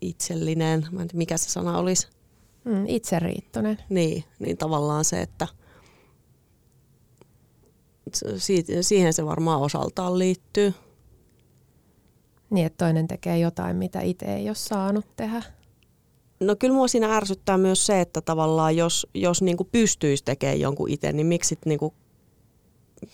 itsellinen. 0.00 0.86
Mä 0.90 1.02
en 1.02 1.08
tiedä, 1.08 1.18
mikä 1.18 1.36
se 1.36 1.50
sana 1.50 1.78
olisi. 1.78 2.08
Mm, 2.64 2.86
itseriittoinen. 2.88 3.78
Niin, 3.88 4.24
niin 4.38 4.56
tavallaan 4.56 5.04
se, 5.04 5.22
että 5.22 5.48
si- 8.36 8.64
siihen 8.80 9.12
se 9.12 9.26
varmaan 9.26 9.60
osaltaan 9.60 10.18
liittyy. 10.18 10.74
Niin, 12.50 12.66
että 12.66 12.84
toinen 12.84 13.08
tekee 13.08 13.38
jotain, 13.38 13.76
mitä 13.76 14.00
itse 14.00 14.26
ei 14.26 14.48
ole 14.48 14.54
saanut 14.54 15.06
tehdä. 15.16 15.42
No 16.40 16.56
kyllä 16.56 16.74
mua 16.74 16.88
siinä 16.88 17.16
ärsyttää 17.16 17.58
myös 17.58 17.86
se, 17.86 18.00
että 18.00 18.20
tavallaan 18.20 18.76
jos, 18.76 19.06
jos 19.14 19.42
niinku 19.42 19.64
pystyisi 19.64 20.24
tekemään 20.24 20.60
jonkun 20.60 20.90
itse, 20.90 21.12
niin 21.12 21.26
miksi 21.26 21.48
sit 21.48 21.66
niinku 21.66 21.94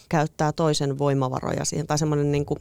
käyttää 0.09 0.53
toisen 0.53 0.99
voimavaroja 0.99 1.65
siihen. 1.65 1.87
Tai 1.87 1.99
semmoinen 1.99 2.33
niinku, 2.33 2.59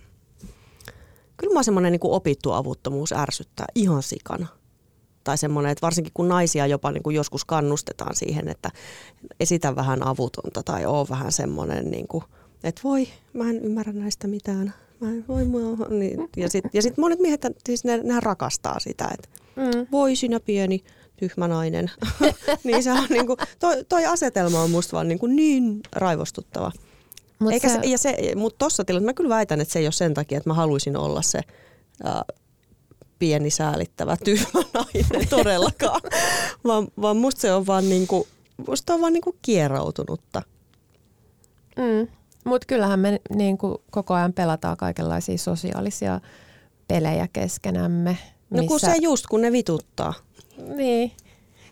kyllä 1.38 1.54
mua 1.54 1.64
semmoinen 1.64 1.92
niinku 1.92 2.14
opittu 2.14 2.52
avuttomuus 2.52 3.12
ärsyttää 3.14 3.66
ihan 3.76 4.04
sikana. 4.04 4.48
Tai 5.24 5.38
semmoinen, 5.38 5.72
että 5.72 5.82
varsinkin 5.82 6.14
kun 6.14 6.28
naisia 6.28 6.68
jopa 6.68 6.92
niinku 6.92 7.10
joskus 7.10 7.46
kannustetaan 7.46 8.16
siihen, 8.16 8.48
että 8.48 8.72
esitä 9.40 9.76
vähän 9.76 10.08
avutonta 10.08 10.64
tai 10.64 10.86
oo 10.86 11.08
vähän 11.10 11.32
semmoinen, 11.32 11.92
niinku, 11.92 12.24
että 12.64 12.82
voi, 12.84 13.08
mä 13.34 13.50
en 13.50 13.60
ymmärrä 13.66 13.94
näistä 13.94 14.28
mitään. 14.28 14.74
Mä 15.00 15.10
en 15.10 15.26
voi 15.28 15.46
mua. 15.46 15.88
Niin, 15.90 16.30
ja 16.38 16.50
sitten 16.50 16.72
ja 16.74 16.82
sit 16.82 16.98
monet 16.98 17.20
miehet, 17.20 17.42
siis 17.66 17.84
ne, 17.84 17.98
ne 17.98 18.20
rakastaa 18.20 18.80
sitä, 18.80 19.10
että 19.14 19.46
Mm. 19.56 19.88
voi 19.92 20.16
sinä 20.16 20.40
pieni 20.40 20.84
tyhmä 21.18 21.48
nainen. 21.48 21.92
niin 22.64 22.84
se 22.84 22.92
on 22.92 23.08
niinku, 23.10 23.38
toi, 23.60 23.84
toi 23.90 24.06
asetelma 24.06 24.62
on 24.62 24.72
musta 24.72 24.96
vaan 24.96 25.08
niinku 25.08 25.28
niin 25.28 25.80
raivostuttava. 25.92 26.72
Mut 27.40 27.54
Eikä 27.54 27.70
se, 27.70 27.80
se, 27.84 27.90
ja 27.90 27.98
se, 27.98 28.18
mutta 28.36 28.66
tossa 28.66 28.86
tilanteessa 28.86 29.12
mä 29.12 29.14
kyllä 29.14 29.36
väitän, 29.36 29.62
että 29.62 29.72
se 29.72 29.80
ei 29.80 29.86
ole 29.86 29.92
sen 29.92 30.14
takia, 30.14 30.38
että 30.38 30.50
mä 30.50 30.54
haluaisin 30.54 30.98
olla 30.98 31.22
se 31.22 31.42
ää, 32.04 32.24
pieni 33.20 33.50
säälittävä 33.50 34.18
tyhmä 34.24 34.62
nainen 34.74 35.28
todellakaan, 35.30 36.02
vaan, 36.64 36.88
vaan 37.02 37.18
musta 37.18 37.42
se 37.42 37.54
on 37.54 37.68
vaan, 37.68 37.90
niinku, 37.90 38.28
musta 38.68 38.94
on 38.94 39.02
vaan 39.02 39.14
niinku 39.14 39.36
kieroutunutta. 39.42 40.42
Mm. 41.78 42.08
Mutta 42.46 42.66
kyllähän 42.68 43.00
me 43.00 43.22
niinku 43.36 43.84
koko 43.92 44.14
ajan 44.14 44.34
pelataan 44.34 44.78
kaikenlaisia 44.78 45.38
sosiaalisia 45.38 46.22
pelejä 46.88 47.28
keskenämme. 47.34 48.18
Missä... 48.50 48.64
No 48.64 48.68
kun 48.68 48.80
se 48.80 48.96
just, 49.02 49.28
kun 49.28 49.42
ne 49.42 49.52
vituttaa. 49.52 50.14
Niin. 50.76 51.12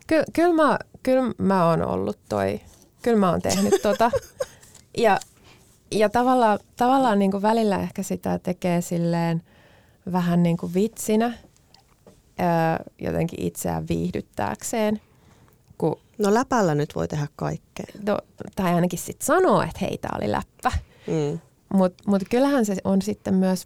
Ky- 0.08 0.24
kyllä 0.34 0.54
mä, 0.54 0.80
kyl 1.04 1.34
mä 1.38 1.70
oon 1.70 1.82
ollut 1.86 2.18
toi, 2.30 2.62
kyllä 3.02 3.18
mä 3.18 3.30
oon 3.30 3.42
tehnyt 3.42 3.82
tota. 3.82 4.12
Ja, 4.98 5.20
ja 5.94 6.10
tavallaan, 6.10 6.60
tavallaan 6.76 7.20
niin 7.20 7.32
kuin 7.32 7.42
välillä 7.42 7.80
ehkä 7.80 8.04
sitä 8.04 8.40
tekee 8.40 8.82
silleen 8.82 9.42
vähän 10.12 10.44
niin 10.44 10.58
kuin 10.58 10.74
vitsinä 10.74 11.26
öö, 12.40 12.86
jotenkin 13.02 13.42
itseään 13.42 13.88
viihdyttääkseen. 13.88 15.02
Kun, 15.78 16.00
no 16.18 16.34
läpällä 16.34 16.76
nyt 16.76 16.96
voi 16.96 17.08
tehdä 17.08 17.28
kaikkea. 17.36 17.86
No, 18.08 18.18
tai 18.56 18.74
ainakin 18.74 19.00
sitten 19.00 19.26
sanoo, 19.26 19.62
että 19.62 19.78
hei, 19.82 20.00
oli 20.18 20.32
läppä. 20.32 20.72
Mm. 21.08 21.40
Mutta 21.74 22.04
mut 22.08 22.24
kyllähän 22.30 22.66
se 22.66 22.76
on 22.84 23.02
sitten 23.02 23.34
myös 23.34 23.66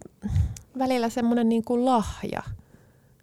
välillä 0.77 1.09
semmoinen 1.09 1.49
niin 1.49 1.63
kuin 1.63 1.85
lahja 1.85 2.43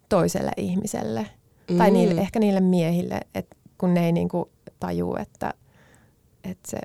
toiselle 0.08 0.52
ihmiselle. 0.56 1.26
Mm. 1.70 1.78
Tai 1.78 1.90
niille, 1.90 2.20
ehkä 2.20 2.38
niille 2.38 2.60
miehille, 2.60 3.20
että 3.34 3.56
kun 3.78 3.94
ne 3.94 4.06
ei 4.06 4.12
niin 4.12 4.28
kuin 4.28 4.48
tajuu, 4.80 5.16
että, 5.16 5.54
että 6.44 6.70
se 6.70 6.78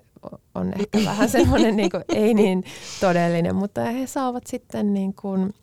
on 0.55 0.73
ehkä 0.79 1.09
vähän 1.09 1.29
semmoinen 1.29 1.75
niin 1.75 1.91
kuin, 1.91 2.03
ei 2.09 2.33
niin 2.33 2.63
todellinen, 2.99 3.55
mutta 3.55 3.81
he 3.81 4.07
saavat 4.07 4.47
sitten 4.47 4.93
niin 4.93 5.13
kuin 5.13 5.53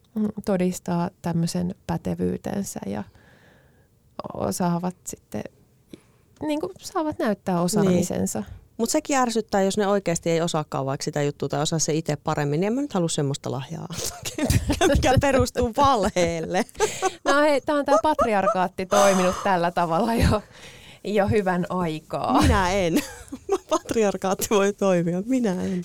todistaa 0.45 1.11
tämmöisen 1.23 1.75
pätevyytensä 1.87 2.81
ja 2.87 3.05
osaavat 4.35 4.97
sitten 5.05 5.42
niin 6.42 6.61
kuin 6.61 6.73
saavat 6.81 7.19
näyttää 7.19 7.61
osaamisensa. 7.61 8.40
Niin. 8.40 8.66
Mutta 8.77 8.92
sekin 8.92 9.16
ärsyttää, 9.16 9.62
jos 9.62 9.77
ne 9.77 9.87
oikeasti 9.87 10.31
ei 10.31 10.40
osaakaan 10.40 10.87
vaikka 10.87 11.05
sitä 11.05 11.23
juttua 11.23 11.49
tai 11.49 11.62
osaa 11.62 11.79
se 11.79 11.95
itse 11.95 12.16
paremmin, 12.16 12.61
niin 12.61 12.66
en 12.66 12.73
mä 12.73 12.81
nyt 12.81 12.92
halua 12.92 13.09
semmoista 13.09 13.51
lahjaa, 13.51 13.87
mikä 14.95 15.14
perustuu 15.21 15.73
valheelle. 15.77 16.64
No 17.25 17.40
hei, 17.40 17.61
tämä 17.61 17.79
on 17.79 17.85
tämä 17.85 17.99
patriarkaatti 18.03 18.87
toiminut 18.87 19.35
tällä 19.45 19.71
tavalla 19.71 20.14
jo, 20.14 20.42
jo 21.14 21.29
hyvän 21.29 21.66
aikaa. 21.69 22.42
Minä 22.42 22.71
en. 22.71 22.95
Patriarkaatti 23.71 24.47
voi 24.51 24.73
toimia, 24.73 25.23
minä 25.27 25.62
en. 25.62 25.85